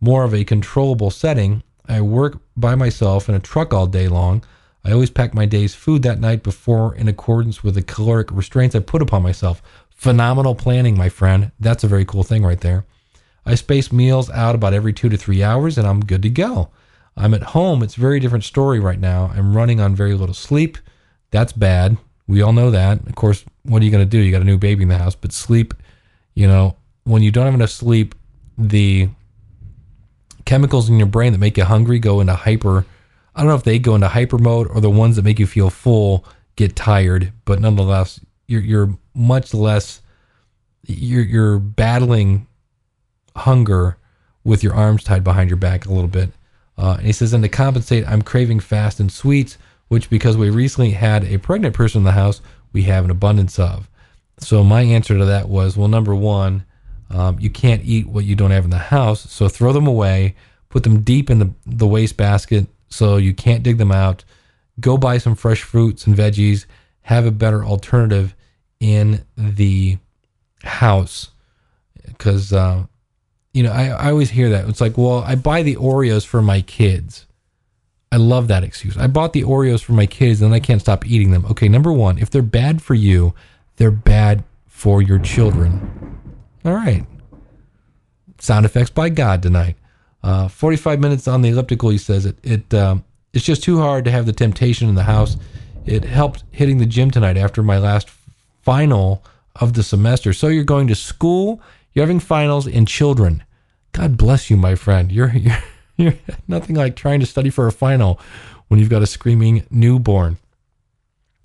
more 0.00 0.24
of 0.24 0.34
a 0.34 0.44
controllable 0.44 1.10
setting. 1.10 1.62
I 1.88 2.00
work 2.00 2.40
by 2.56 2.74
myself 2.74 3.28
in 3.28 3.34
a 3.34 3.40
truck 3.40 3.72
all 3.72 3.86
day 3.86 4.08
long. 4.08 4.44
I 4.84 4.90
always 4.90 5.10
pack 5.10 5.34
my 5.34 5.46
day's 5.46 5.74
food 5.74 6.02
that 6.02 6.18
night 6.18 6.42
before 6.42 6.94
in 6.96 7.06
accordance 7.06 7.62
with 7.62 7.76
the 7.76 7.82
caloric 7.82 8.30
restraints 8.32 8.74
I 8.74 8.80
put 8.80 9.02
upon 9.02 9.22
myself. 9.22 9.62
Phenomenal 9.90 10.56
planning, 10.56 10.98
my 10.98 11.08
friend. 11.08 11.52
That's 11.60 11.84
a 11.84 11.88
very 11.88 12.04
cool 12.04 12.24
thing 12.24 12.42
right 12.42 12.60
there. 12.60 12.84
I 13.46 13.54
space 13.54 13.92
meals 13.92 14.28
out 14.30 14.56
about 14.56 14.74
every 14.74 14.92
two 14.92 15.08
to 15.08 15.16
three 15.16 15.42
hours 15.42 15.78
and 15.78 15.86
I'm 15.86 16.04
good 16.04 16.22
to 16.22 16.30
go. 16.30 16.70
I'm 17.16 17.34
at 17.34 17.42
home. 17.42 17.82
It's 17.82 17.96
a 17.96 18.00
very 18.00 18.18
different 18.18 18.44
story 18.44 18.80
right 18.80 18.98
now. 18.98 19.30
I'm 19.34 19.56
running 19.56 19.80
on 19.80 19.94
very 19.94 20.14
little 20.14 20.34
sleep. 20.34 20.78
That's 21.30 21.52
bad. 21.52 21.96
We 22.26 22.42
all 22.42 22.52
know 22.52 22.70
that. 22.70 23.06
Of 23.06 23.14
course, 23.14 23.44
what 23.64 23.82
are 23.82 23.84
you 23.84 23.90
going 23.90 24.04
to 24.04 24.10
do? 24.10 24.18
You 24.18 24.32
got 24.32 24.42
a 24.42 24.46
new 24.46 24.58
baby 24.58 24.82
in 24.82 24.88
the 24.88 24.98
house, 24.98 25.14
but 25.14 25.32
sleep, 25.32 25.74
you 26.34 26.46
know, 26.46 26.76
when 27.04 27.22
you 27.22 27.30
don't 27.30 27.46
have 27.46 27.54
enough 27.54 27.70
sleep, 27.70 28.14
the 28.56 29.08
chemicals 30.44 30.88
in 30.88 30.98
your 30.98 31.06
brain 31.06 31.32
that 31.32 31.38
make 31.38 31.56
you 31.56 31.64
hungry 31.64 31.98
go 31.98 32.20
into 32.20 32.34
hyper. 32.34 32.84
I 33.34 33.40
don't 33.40 33.48
know 33.48 33.56
if 33.56 33.64
they 33.64 33.78
go 33.78 33.94
into 33.94 34.08
hyper 34.08 34.38
mode 34.38 34.68
or 34.68 34.80
the 34.80 34.90
ones 34.90 35.16
that 35.16 35.24
make 35.24 35.38
you 35.38 35.46
feel 35.46 35.70
full 35.70 36.24
get 36.56 36.76
tired, 36.76 37.32
but 37.44 37.60
nonetheless, 37.60 38.20
you're, 38.46 38.60
you're 38.60 38.98
much 39.14 39.54
less, 39.54 40.02
you're, 40.86 41.22
you're 41.22 41.58
battling 41.58 42.46
hunger 43.36 43.96
with 44.44 44.62
your 44.62 44.74
arms 44.74 45.04
tied 45.04 45.24
behind 45.24 45.48
your 45.48 45.56
back 45.56 45.86
a 45.86 45.92
little 45.92 46.08
bit. 46.08 46.30
Uh, 46.76 46.96
and 46.98 47.06
he 47.06 47.12
says, 47.12 47.32
and 47.32 47.42
to 47.42 47.48
compensate, 47.48 48.06
I'm 48.06 48.22
craving 48.22 48.60
fast 48.60 49.00
and 49.00 49.10
sweets, 49.10 49.56
which 49.92 50.08
because 50.08 50.38
we 50.38 50.48
recently 50.48 50.92
had 50.92 51.22
a 51.22 51.36
pregnant 51.36 51.74
person 51.74 51.98
in 51.98 52.04
the 52.04 52.12
house, 52.12 52.40
we 52.72 52.84
have 52.84 53.04
an 53.04 53.10
abundance 53.10 53.58
of. 53.58 53.90
So 54.38 54.64
my 54.64 54.80
answer 54.80 55.18
to 55.18 55.26
that 55.26 55.50
was, 55.50 55.76
well, 55.76 55.86
number 55.86 56.14
one, 56.14 56.64
um, 57.10 57.38
you 57.38 57.50
can't 57.50 57.84
eat 57.84 58.06
what 58.06 58.24
you 58.24 58.34
don't 58.34 58.52
have 58.52 58.64
in 58.64 58.70
the 58.70 58.78
house, 58.78 59.30
so 59.30 59.50
throw 59.50 59.70
them 59.74 59.86
away, 59.86 60.34
put 60.70 60.82
them 60.82 61.02
deep 61.02 61.28
in 61.28 61.40
the 61.40 61.52
the 61.66 61.86
waste 61.86 62.16
basket, 62.16 62.68
so 62.88 63.18
you 63.18 63.34
can't 63.34 63.62
dig 63.62 63.76
them 63.76 63.92
out. 63.92 64.24
Go 64.80 64.96
buy 64.96 65.18
some 65.18 65.34
fresh 65.34 65.62
fruits 65.62 66.06
and 66.06 66.16
veggies. 66.16 66.64
Have 67.02 67.26
a 67.26 67.30
better 67.30 67.62
alternative 67.62 68.34
in 68.80 69.26
the 69.36 69.98
house, 70.62 71.32
because 72.06 72.50
uh, 72.50 72.86
you 73.52 73.62
know, 73.62 73.72
I, 73.72 73.88
I 73.88 74.10
always 74.10 74.30
hear 74.30 74.48
that. 74.48 74.66
It's 74.70 74.80
like, 74.80 74.96
well, 74.96 75.18
I 75.18 75.34
buy 75.34 75.62
the 75.62 75.76
Oreos 75.76 76.24
for 76.24 76.40
my 76.40 76.62
kids. 76.62 77.26
I 78.12 78.16
love 78.16 78.46
that 78.48 78.62
excuse. 78.62 78.96
I 78.96 79.08
bought 79.08 79.32
the 79.32 79.42
Oreos 79.42 79.82
for 79.82 79.92
my 79.92 80.06
kids 80.06 80.40
and 80.40 80.54
I 80.54 80.60
can't 80.60 80.80
stop 80.80 81.04
eating 81.06 81.32
them. 81.32 81.44
Okay, 81.46 81.68
number 81.68 81.92
one, 81.92 82.18
if 82.18 82.30
they're 82.30 82.42
bad 82.42 82.80
for 82.80 82.94
you, 82.94 83.34
they're 83.76 83.90
bad 83.90 84.44
for 84.66 85.02
your 85.02 85.18
children. 85.18 86.20
All 86.64 86.74
right. 86.74 87.04
Sound 88.38 88.66
effects 88.66 88.90
by 88.90 89.08
God 89.08 89.42
tonight. 89.42 89.76
Uh, 90.22 90.46
45 90.46 91.00
minutes 91.00 91.26
on 91.26 91.42
the 91.42 91.48
elliptical, 91.48 91.90
he 91.90 91.98
says 91.98 92.26
it. 92.26 92.36
It 92.44 92.72
um, 92.74 93.04
It's 93.32 93.44
just 93.44 93.64
too 93.64 93.80
hard 93.80 94.04
to 94.04 94.10
have 94.12 94.26
the 94.26 94.32
temptation 94.32 94.88
in 94.88 94.94
the 94.94 95.02
house. 95.02 95.36
It 95.84 96.04
helped 96.04 96.44
hitting 96.52 96.78
the 96.78 96.86
gym 96.86 97.10
tonight 97.10 97.36
after 97.36 97.62
my 97.62 97.78
last 97.78 98.08
final 98.60 99.24
of 99.56 99.72
the 99.72 99.82
semester. 99.82 100.32
So 100.32 100.46
you're 100.46 100.62
going 100.62 100.86
to 100.86 100.94
school 100.94 101.60
you're 101.92 102.04
having 102.04 102.20
finals 102.20 102.66
and 102.66 102.88
children. 102.88 103.44
God 103.92 104.16
bless 104.16 104.48
you, 104.48 104.56
my 104.56 104.74
friend. 104.74 105.12
You're, 105.12 105.32
you're, 105.36 105.62
nothing 106.48 106.76
like 106.76 106.96
trying 106.96 107.20
to 107.20 107.26
study 107.26 107.50
for 107.50 107.66
a 107.66 107.72
final 107.72 108.20
when 108.68 108.80
you've 108.80 108.90
got 108.90 109.02
a 109.02 109.06
screaming 109.06 109.66
newborn. 109.70 110.38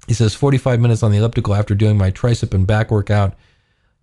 He 0.08 0.14
says 0.14 0.34
45 0.34 0.80
minutes 0.80 1.04
on 1.04 1.12
the 1.12 1.18
elliptical 1.18 1.54
after 1.54 1.76
doing 1.76 1.98
my 1.98 2.12
tricep 2.12 2.54
and 2.54 2.66
back 2.66 2.90
workout. 2.90 3.36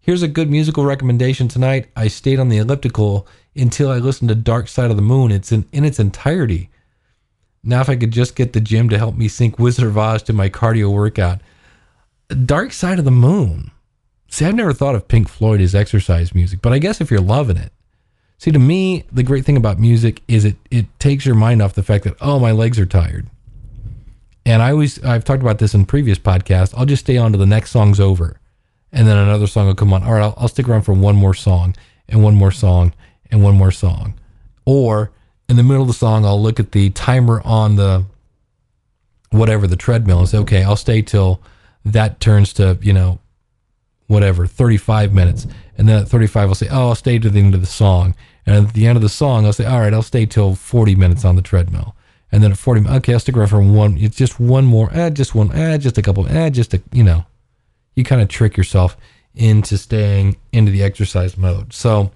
Here's 0.00 0.22
a 0.22 0.28
good 0.28 0.50
musical 0.50 0.84
recommendation 0.84 1.48
tonight. 1.48 1.86
I 1.96 2.08
stayed 2.08 2.38
on 2.38 2.50
the 2.50 2.58
elliptical 2.58 3.26
until 3.56 3.90
I 3.90 3.96
listened 3.96 4.28
to 4.28 4.34
Dark 4.34 4.68
Side 4.68 4.90
of 4.90 4.96
the 4.96 5.02
Moon. 5.02 5.30
It's 5.30 5.50
in, 5.50 5.66
in 5.72 5.84
its 5.84 5.98
entirety. 5.98 6.68
Now, 7.62 7.80
if 7.80 7.88
I 7.88 7.96
could 7.96 8.10
just 8.10 8.36
get 8.36 8.52
the 8.52 8.60
gym 8.60 8.90
to 8.90 8.98
help 8.98 9.16
me 9.16 9.28
sync 9.28 9.58
Wizard 9.58 9.86
of 9.86 9.96
Oz 9.96 10.22
to 10.24 10.34
my 10.34 10.50
cardio 10.50 10.92
workout. 10.92 11.40
Dark 12.44 12.74
Side 12.74 12.98
of 12.98 13.06
the 13.06 13.10
Moon. 13.10 13.70
See, 14.28 14.44
I've 14.44 14.54
never 14.54 14.74
thought 14.74 14.94
of 14.94 15.08
Pink 15.08 15.28
Floyd 15.28 15.62
as 15.62 15.74
exercise 15.74 16.34
music, 16.34 16.60
but 16.60 16.74
I 16.74 16.78
guess 16.78 17.00
if 17.00 17.10
you're 17.10 17.20
loving 17.20 17.56
it. 17.56 17.72
See, 18.44 18.52
to 18.52 18.59
me, 18.59 19.04
the 19.11 19.22
great 19.22 19.46
thing 19.46 19.57
about 19.57 19.78
music 19.78 20.20
is 20.28 20.44
it 20.44 20.57
it 20.70 20.85
takes 20.98 21.24
your 21.24 21.35
mind 21.35 21.62
off 21.62 21.72
the 21.72 21.83
fact 21.83 22.04
that 22.04 22.14
oh, 22.20 22.38
my 22.38 22.52
legs 22.52 22.78
are 22.78 22.85
tired. 22.85 23.26
And 24.44 24.61
I 24.61 24.70
always 24.70 25.02
I've 25.02 25.24
talked 25.24 25.40
about 25.40 25.61
this 25.61 25.72
in 25.72 25.87
previous 25.87 26.18
podcasts. 26.18 26.74
I'll 26.76 26.85
just 26.85 27.04
stay 27.04 27.16
on 27.16 27.33
to 27.33 27.38
the 27.38 27.46
next 27.46 27.70
song's 27.70 28.00
over, 28.00 28.38
and 28.92 29.09
then 29.09 29.16
another 29.16 29.46
song 29.46 29.68
will 29.68 29.74
come 29.74 29.94
on. 29.94 30.02
All 30.02 30.12
right, 30.12 30.20
I'll, 30.20 30.35
I'll 30.37 30.48
stick 30.48 30.68
around 30.68 30.83
for 30.83 30.92
one 30.92 31.16
more 31.16 31.33
song 31.33 31.74
and 32.07 32.22
one 32.22 32.35
more 32.35 32.50
song 32.50 32.92
and 33.30 33.42
one 33.42 33.54
more 33.54 33.70
song, 33.70 34.12
or 34.66 35.11
in 35.48 35.57
the 35.57 35.62
middle 35.62 35.80
of 35.80 35.88
the 35.88 35.94
song, 35.94 36.26
I'll 36.26 36.42
look 36.42 36.61
at 36.61 36.72
the 36.72 36.90
timer 36.90 37.40
on 37.46 37.76
the 37.76 38.04
whatever 39.30 39.66
the 39.66 39.74
treadmill 39.74 40.18
and 40.18 40.28
say, 40.28 40.37
okay, 40.37 40.62
I'll 40.62 40.76
stay 40.76 41.00
till 41.00 41.40
that 41.83 42.20
turns 42.20 42.52
to 42.52 42.76
you 42.83 42.92
know 42.92 43.20
whatever 44.07 44.46
35 44.46 45.14
minutes, 45.14 45.46
and 45.78 45.88
then 45.88 46.02
at 46.02 46.09
35 46.09 46.48
I'll 46.50 46.54
say, 46.54 46.68
oh, 46.70 46.88
I'll 46.88 46.94
stay 46.94 47.18
to 47.18 47.30
the 47.30 47.40
end 47.40 47.54
of 47.54 47.62
the 47.62 47.66
song, 47.66 48.14
and 48.46 48.68
at 48.68 48.74
the 48.74 48.87
end 48.87 48.96
of 48.96 49.02
the 49.02 49.09
song 49.09 49.46
I'll 49.46 49.52
say, 49.52 49.64
all 49.64 49.80
right, 49.80 49.94
I'll 49.94 50.02
stay 50.02 50.26
till 50.26 50.54
40 50.54 50.94
minutes 50.94 51.24
on 51.24 51.37
the 51.37 51.42
treadmill. 51.42 51.94
And 52.33 52.42
then 52.42 52.50
at 52.50 52.59
40, 52.59 52.88
okay, 52.88 53.12
I'll 53.12 53.20
stick 53.20 53.37
around 53.37 53.48
for 53.48 53.62
one. 53.62 53.96
It's 53.96 54.16
just 54.16 54.40
one 54.40 54.64
more, 54.64 54.90
eh, 54.92 55.11
just 55.11 55.35
one, 55.35 55.52
eh, 55.52 55.78
just 55.78 55.98
a 55.98 56.02
couple, 56.02 56.26
eh, 56.26 56.50
just 56.50 56.74
a, 56.74 56.83
you 56.90 57.04
know, 57.04 57.24
you 57.94 58.02
kind 58.02 58.20
of 58.20 58.28
trick 58.28 58.57
yourself 58.57 58.96
into 59.37 59.78
staying 59.78 60.37
into 60.52 60.72
the 60.72 60.83
exercise 60.83 61.37
mode. 61.37 61.72
So 61.72 62.11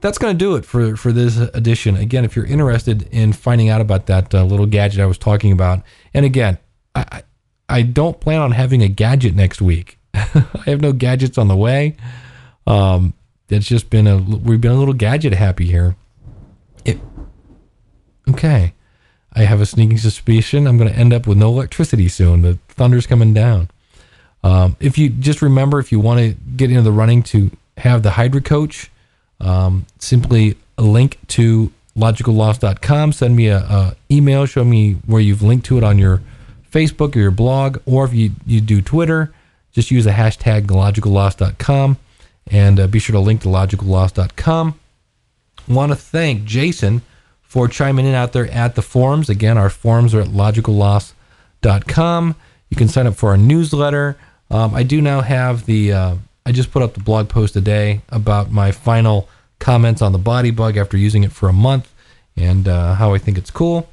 that's 0.00 0.18
going 0.18 0.34
to 0.34 0.38
do 0.38 0.56
it 0.56 0.66
for, 0.66 0.96
for 0.96 1.12
this 1.12 1.38
edition. 1.38 1.96
Again, 1.96 2.26
if 2.26 2.36
you're 2.36 2.44
interested 2.44 3.08
in 3.10 3.32
finding 3.32 3.70
out 3.70 3.80
about 3.80 4.04
that 4.06 4.34
uh, 4.34 4.44
little 4.44 4.66
gadget 4.66 5.00
I 5.00 5.06
was 5.06 5.18
talking 5.18 5.50
about, 5.52 5.82
and 6.12 6.26
again, 6.26 6.58
I, 6.94 7.22
I 7.68 7.82
don't 7.82 8.20
plan 8.20 8.40
on 8.40 8.52
having 8.52 8.82
a 8.82 8.88
gadget 8.88 9.34
next 9.34 9.62
week. 9.62 9.98
I 10.14 10.44
have 10.66 10.80
no 10.80 10.92
gadgets 10.92 11.38
on 11.38 11.48
the 11.48 11.56
way. 11.56 11.96
Um, 12.66 13.14
it's 13.54 13.66
just 13.66 13.90
been 13.90 14.06
a, 14.06 14.16
we've 14.18 14.60
been 14.60 14.72
a 14.72 14.78
little 14.78 14.94
gadget 14.94 15.32
happy 15.32 15.66
here. 15.66 15.96
It, 16.84 16.98
okay. 18.28 18.74
I 19.32 19.42
have 19.42 19.60
a 19.60 19.66
sneaking 19.66 19.98
suspicion 19.98 20.66
I'm 20.66 20.78
going 20.78 20.92
to 20.92 20.96
end 20.96 21.12
up 21.12 21.26
with 21.26 21.38
no 21.38 21.48
electricity 21.48 22.08
soon. 22.08 22.42
The 22.42 22.58
thunder's 22.68 23.06
coming 23.06 23.34
down. 23.34 23.70
Um, 24.44 24.76
if 24.78 24.98
you 24.98 25.08
just 25.08 25.42
remember, 25.42 25.80
if 25.80 25.90
you 25.90 25.98
want 25.98 26.20
to 26.20 26.34
get 26.56 26.70
into 26.70 26.82
the 26.82 26.92
running 26.92 27.22
to 27.24 27.50
have 27.78 28.02
the 28.02 28.12
Hydra 28.12 28.40
Coach, 28.40 28.90
um, 29.40 29.86
simply 29.98 30.56
link 30.78 31.18
to 31.28 31.72
logicalloss.com. 31.96 33.12
Send 33.12 33.36
me 33.36 33.48
a, 33.48 33.58
a, 33.58 33.96
email. 34.10 34.46
Show 34.46 34.64
me 34.64 34.94
where 35.06 35.20
you've 35.20 35.42
linked 35.42 35.66
to 35.66 35.78
it 35.78 35.84
on 35.84 35.98
your 35.98 36.20
Facebook 36.70 37.16
or 37.16 37.20
your 37.20 37.30
blog, 37.30 37.78
or 37.86 38.04
if 38.04 38.12
you, 38.12 38.32
you 38.46 38.60
do 38.60 38.82
Twitter, 38.82 39.32
just 39.72 39.90
use 39.90 40.04
the 40.04 40.10
hashtag 40.10 40.66
logicalloss.com 40.66 41.96
and 42.50 42.78
uh, 42.78 42.86
be 42.86 42.98
sure 42.98 43.14
to 43.14 43.20
link 43.20 43.42
to 43.42 43.48
logicalloss.com. 43.48 44.78
Want 45.66 45.92
to 45.92 45.96
thank 45.96 46.44
Jason 46.44 47.02
for 47.42 47.68
chiming 47.68 48.06
in 48.06 48.14
out 48.14 48.32
there 48.32 48.50
at 48.50 48.74
the 48.74 48.82
forums. 48.82 49.30
Again, 49.30 49.56
our 49.56 49.70
forums 49.70 50.14
are 50.14 50.20
at 50.20 50.28
logicalloss.com. 50.28 52.34
You 52.70 52.76
can 52.76 52.88
sign 52.88 53.06
up 53.06 53.14
for 53.14 53.30
our 53.30 53.36
newsletter. 53.36 54.16
Um, 54.50 54.74
I 54.74 54.82
do 54.82 55.00
now 55.00 55.20
have 55.20 55.66
the, 55.66 55.92
uh, 55.92 56.16
I 56.44 56.52
just 56.52 56.70
put 56.70 56.82
up 56.82 56.94
the 56.94 57.00
blog 57.00 57.28
post 57.28 57.54
today 57.54 58.02
about 58.08 58.50
my 58.50 58.72
final 58.72 59.28
comments 59.58 60.02
on 60.02 60.12
the 60.12 60.18
BodyBugg 60.18 60.76
after 60.76 60.96
using 60.96 61.24
it 61.24 61.32
for 61.32 61.48
a 61.48 61.52
month 61.52 61.92
and 62.36 62.68
uh, 62.68 62.94
how 62.94 63.14
I 63.14 63.18
think 63.18 63.38
it's 63.38 63.50
cool. 63.50 63.88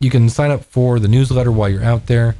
You 0.00 0.10
can 0.10 0.28
sign 0.28 0.50
up 0.50 0.64
for 0.64 0.98
the 0.98 1.08
newsletter 1.08 1.50
while 1.50 1.68
you're 1.68 1.84
out 1.84 2.06
there. 2.06 2.36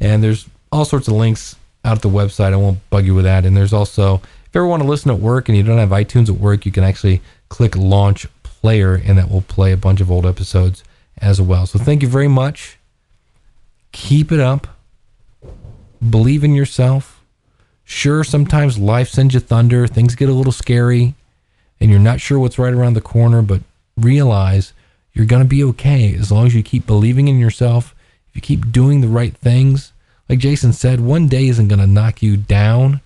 And 0.00 0.22
there's 0.22 0.48
all 0.70 0.84
sorts 0.84 1.08
of 1.08 1.14
links 1.14 1.56
out 1.84 1.96
at 1.96 2.02
the 2.02 2.08
website. 2.08 2.52
I 2.52 2.56
won't 2.56 2.88
bug 2.90 3.06
you 3.06 3.14
with 3.14 3.24
that. 3.24 3.44
And 3.44 3.56
there's 3.56 3.72
also, 3.72 4.20
ever 4.58 4.66
want 4.66 4.82
to 4.82 4.88
listen 4.88 5.10
at 5.10 5.20
work 5.20 5.48
and 5.48 5.56
you 5.56 5.62
don't 5.62 5.78
have 5.78 5.90
iTunes 5.90 6.28
at 6.28 6.40
work, 6.40 6.66
you 6.66 6.72
can 6.72 6.84
actually 6.84 7.20
click 7.48 7.76
launch 7.76 8.26
player, 8.42 8.94
and 8.94 9.16
that 9.16 9.30
will 9.30 9.42
play 9.42 9.72
a 9.72 9.76
bunch 9.76 10.00
of 10.00 10.10
old 10.10 10.26
episodes 10.26 10.82
as 11.18 11.40
well. 11.40 11.66
So 11.66 11.78
thank 11.78 12.02
you 12.02 12.08
very 12.08 12.28
much. 12.28 12.78
Keep 13.92 14.32
it 14.32 14.40
up. 14.40 14.66
Believe 16.10 16.44
in 16.44 16.54
yourself. 16.54 17.22
Sure, 17.84 18.22
sometimes 18.22 18.78
life 18.78 19.08
sends 19.08 19.32
you 19.34 19.40
thunder, 19.40 19.86
things 19.86 20.14
get 20.14 20.28
a 20.28 20.32
little 20.32 20.52
scary, 20.52 21.14
and 21.80 21.90
you're 21.90 21.98
not 21.98 22.20
sure 22.20 22.38
what's 22.38 22.58
right 22.58 22.74
around 22.74 22.94
the 22.94 23.00
corner, 23.00 23.40
but 23.40 23.62
realize 23.96 24.72
you're 25.14 25.26
going 25.26 25.42
to 25.42 25.48
be 25.48 25.64
okay 25.64 26.14
as 26.14 26.30
long 26.30 26.46
as 26.46 26.54
you 26.54 26.62
keep 26.62 26.86
believing 26.86 27.28
in 27.28 27.38
yourself. 27.38 27.94
If 28.28 28.36
you 28.36 28.42
keep 28.42 28.70
doing 28.70 29.00
the 29.00 29.08
right 29.08 29.34
things, 29.36 29.92
like 30.28 30.38
Jason 30.38 30.72
said, 30.72 31.00
one 31.00 31.28
day 31.28 31.48
isn't 31.48 31.68
going 31.68 31.80
to 31.80 31.86
knock 31.86 32.22
you 32.22 32.36
down. 32.36 33.00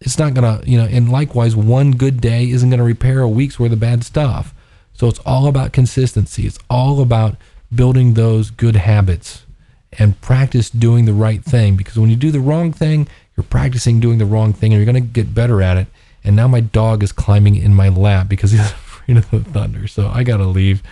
It's 0.00 0.18
not 0.18 0.34
going 0.34 0.60
to, 0.60 0.68
you 0.68 0.78
know, 0.78 0.84
and 0.84 1.10
likewise, 1.10 1.56
one 1.56 1.92
good 1.92 2.20
day 2.20 2.50
isn't 2.50 2.70
going 2.70 2.78
to 2.78 2.84
repair 2.84 3.20
a 3.20 3.28
week's 3.28 3.58
worth 3.58 3.72
of 3.72 3.80
bad 3.80 4.04
stuff. 4.04 4.54
So 4.92 5.08
it's 5.08 5.18
all 5.20 5.46
about 5.46 5.72
consistency. 5.72 6.46
It's 6.46 6.58
all 6.68 7.00
about 7.00 7.36
building 7.74 8.14
those 8.14 8.50
good 8.50 8.76
habits 8.76 9.44
and 9.92 10.20
practice 10.20 10.70
doing 10.70 11.04
the 11.04 11.12
right 11.12 11.42
thing 11.42 11.76
because 11.76 11.98
when 11.98 12.10
you 12.10 12.16
do 12.16 12.30
the 12.30 12.40
wrong 12.40 12.72
thing, 12.72 13.08
you're 13.36 13.44
practicing 13.44 14.00
doing 14.00 14.18
the 14.18 14.26
wrong 14.26 14.52
thing 14.52 14.72
and 14.72 14.82
you're 14.82 14.92
going 14.92 15.02
to 15.02 15.12
get 15.12 15.34
better 15.34 15.62
at 15.62 15.76
it. 15.76 15.86
And 16.24 16.36
now 16.36 16.48
my 16.48 16.60
dog 16.60 17.02
is 17.02 17.12
climbing 17.12 17.56
in 17.56 17.74
my 17.74 17.88
lap 17.88 18.28
because 18.28 18.50
he's 18.50 18.60
afraid 18.70 19.16
of 19.16 19.30
the 19.30 19.40
thunder. 19.40 19.86
So 19.86 20.08
I 20.08 20.24
got 20.24 20.38
to 20.38 20.46
leave. 20.46 20.82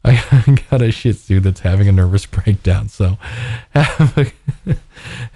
I 0.04 0.58
got 0.70 0.82
a 0.82 0.92
Shih 0.92 1.12
Tzu 1.12 1.40
that's 1.40 1.60
having 1.60 1.88
a 1.88 1.92
nervous 1.92 2.26
breakdown. 2.36 2.88
So 2.88 3.18
have 3.70 4.16
a, 4.16 4.74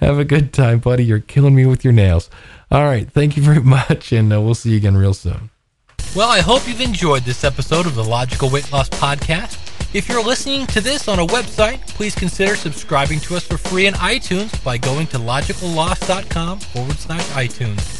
have 0.05 0.19
a 0.19 0.25
good 0.25 0.53
time, 0.53 0.79
buddy. 0.79 1.05
You're 1.05 1.21
killing 1.21 1.55
me 1.55 1.67
with 1.67 1.85
your 1.85 1.93
nails. 1.93 2.31
All 2.71 2.85
right. 2.85 3.11
Thank 3.11 3.37
you 3.37 3.43
very 3.43 3.63
much. 3.63 4.13
And 4.13 4.33
uh, 4.33 4.41
we'll 4.41 4.55
see 4.55 4.71
you 4.71 4.77
again 4.77 4.97
real 4.97 5.15
soon. 5.15 5.51
Well, 6.15 6.29
I 6.29 6.41
hope 6.41 6.67
you've 6.67 6.81
enjoyed 6.81 7.23
this 7.23 7.45
episode 7.45 7.87
of 7.87 7.95
the 7.95 8.05
Logical 8.05 8.51
Weight 8.51 8.71
Loss 8.73 8.91
Podcast. 8.91 9.59
If 9.95 10.09
you're 10.09 10.23
listening 10.23 10.67
to 10.69 10.81
this 10.81 11.09
on 11.09 11.19
a 11.19 11.27
website, 11.27 11.87
please 11.89 12.15
consider 12.15 12.55
subscribing 12.55 13.19
to 13.21 13.37
us 13.37 13.45
for 13.45 13.59
free 13.59 13.87
in 13.87 13.95
iTunes 13.95 14.63
by 14.63 14.79
going 14.79 15.09
to 15.09 15.19
logicalloss.com 15.19 16.61
forward 16.61 16.97
slash 16.97 17.27
iTunes. 17.31 18.00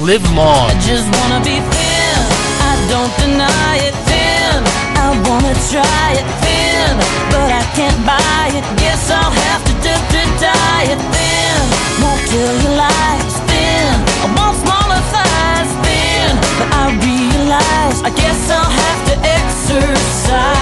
live 0.00 0.22
long. 0.34 0.70
I 0.70 0.74
just 0.86 1.06
wanna 1.18 1.42
be 1.42 1.58
thin. 1.58 2.18
I 2.70 2.72
don't 2.88 3.12
deny 3.18 3.76
it 3.82 3.96
thin. 4.06 4.62
I 4.94 5.10
wanna 5.26 5.54
try 5.70 6.08
it 6.14 6.28
thin, 6.42 6.94
but 7.34 7.50
I 7.50 7.64
can't 7.74 7.98
buy 8.06 8.46
it. 8.54 8.64
Guess 8.78 9.10
I'll 9.10 9.30
have 9.30 9.62
to 9.66 9.72
dip 9.82 10.02
to 10.14 10.22
thin. 11.14 11.58
Won't 12.02 12.22
thin. 13.50 13.90
I 14.22 14.26
want 14.38 14.54
smaller 14.62 15.02
thighs 15.12 15.72
thin, 15.82 16.30
but 16.58 16.68
I 16.82 16.84
realize 17.02 17.98
I 18.02 18.10
guess 18.14 18.50
I'll 18.50 18.70
have 18.82 19.00
to 19.08 19.14
exercise. 19.36 20.58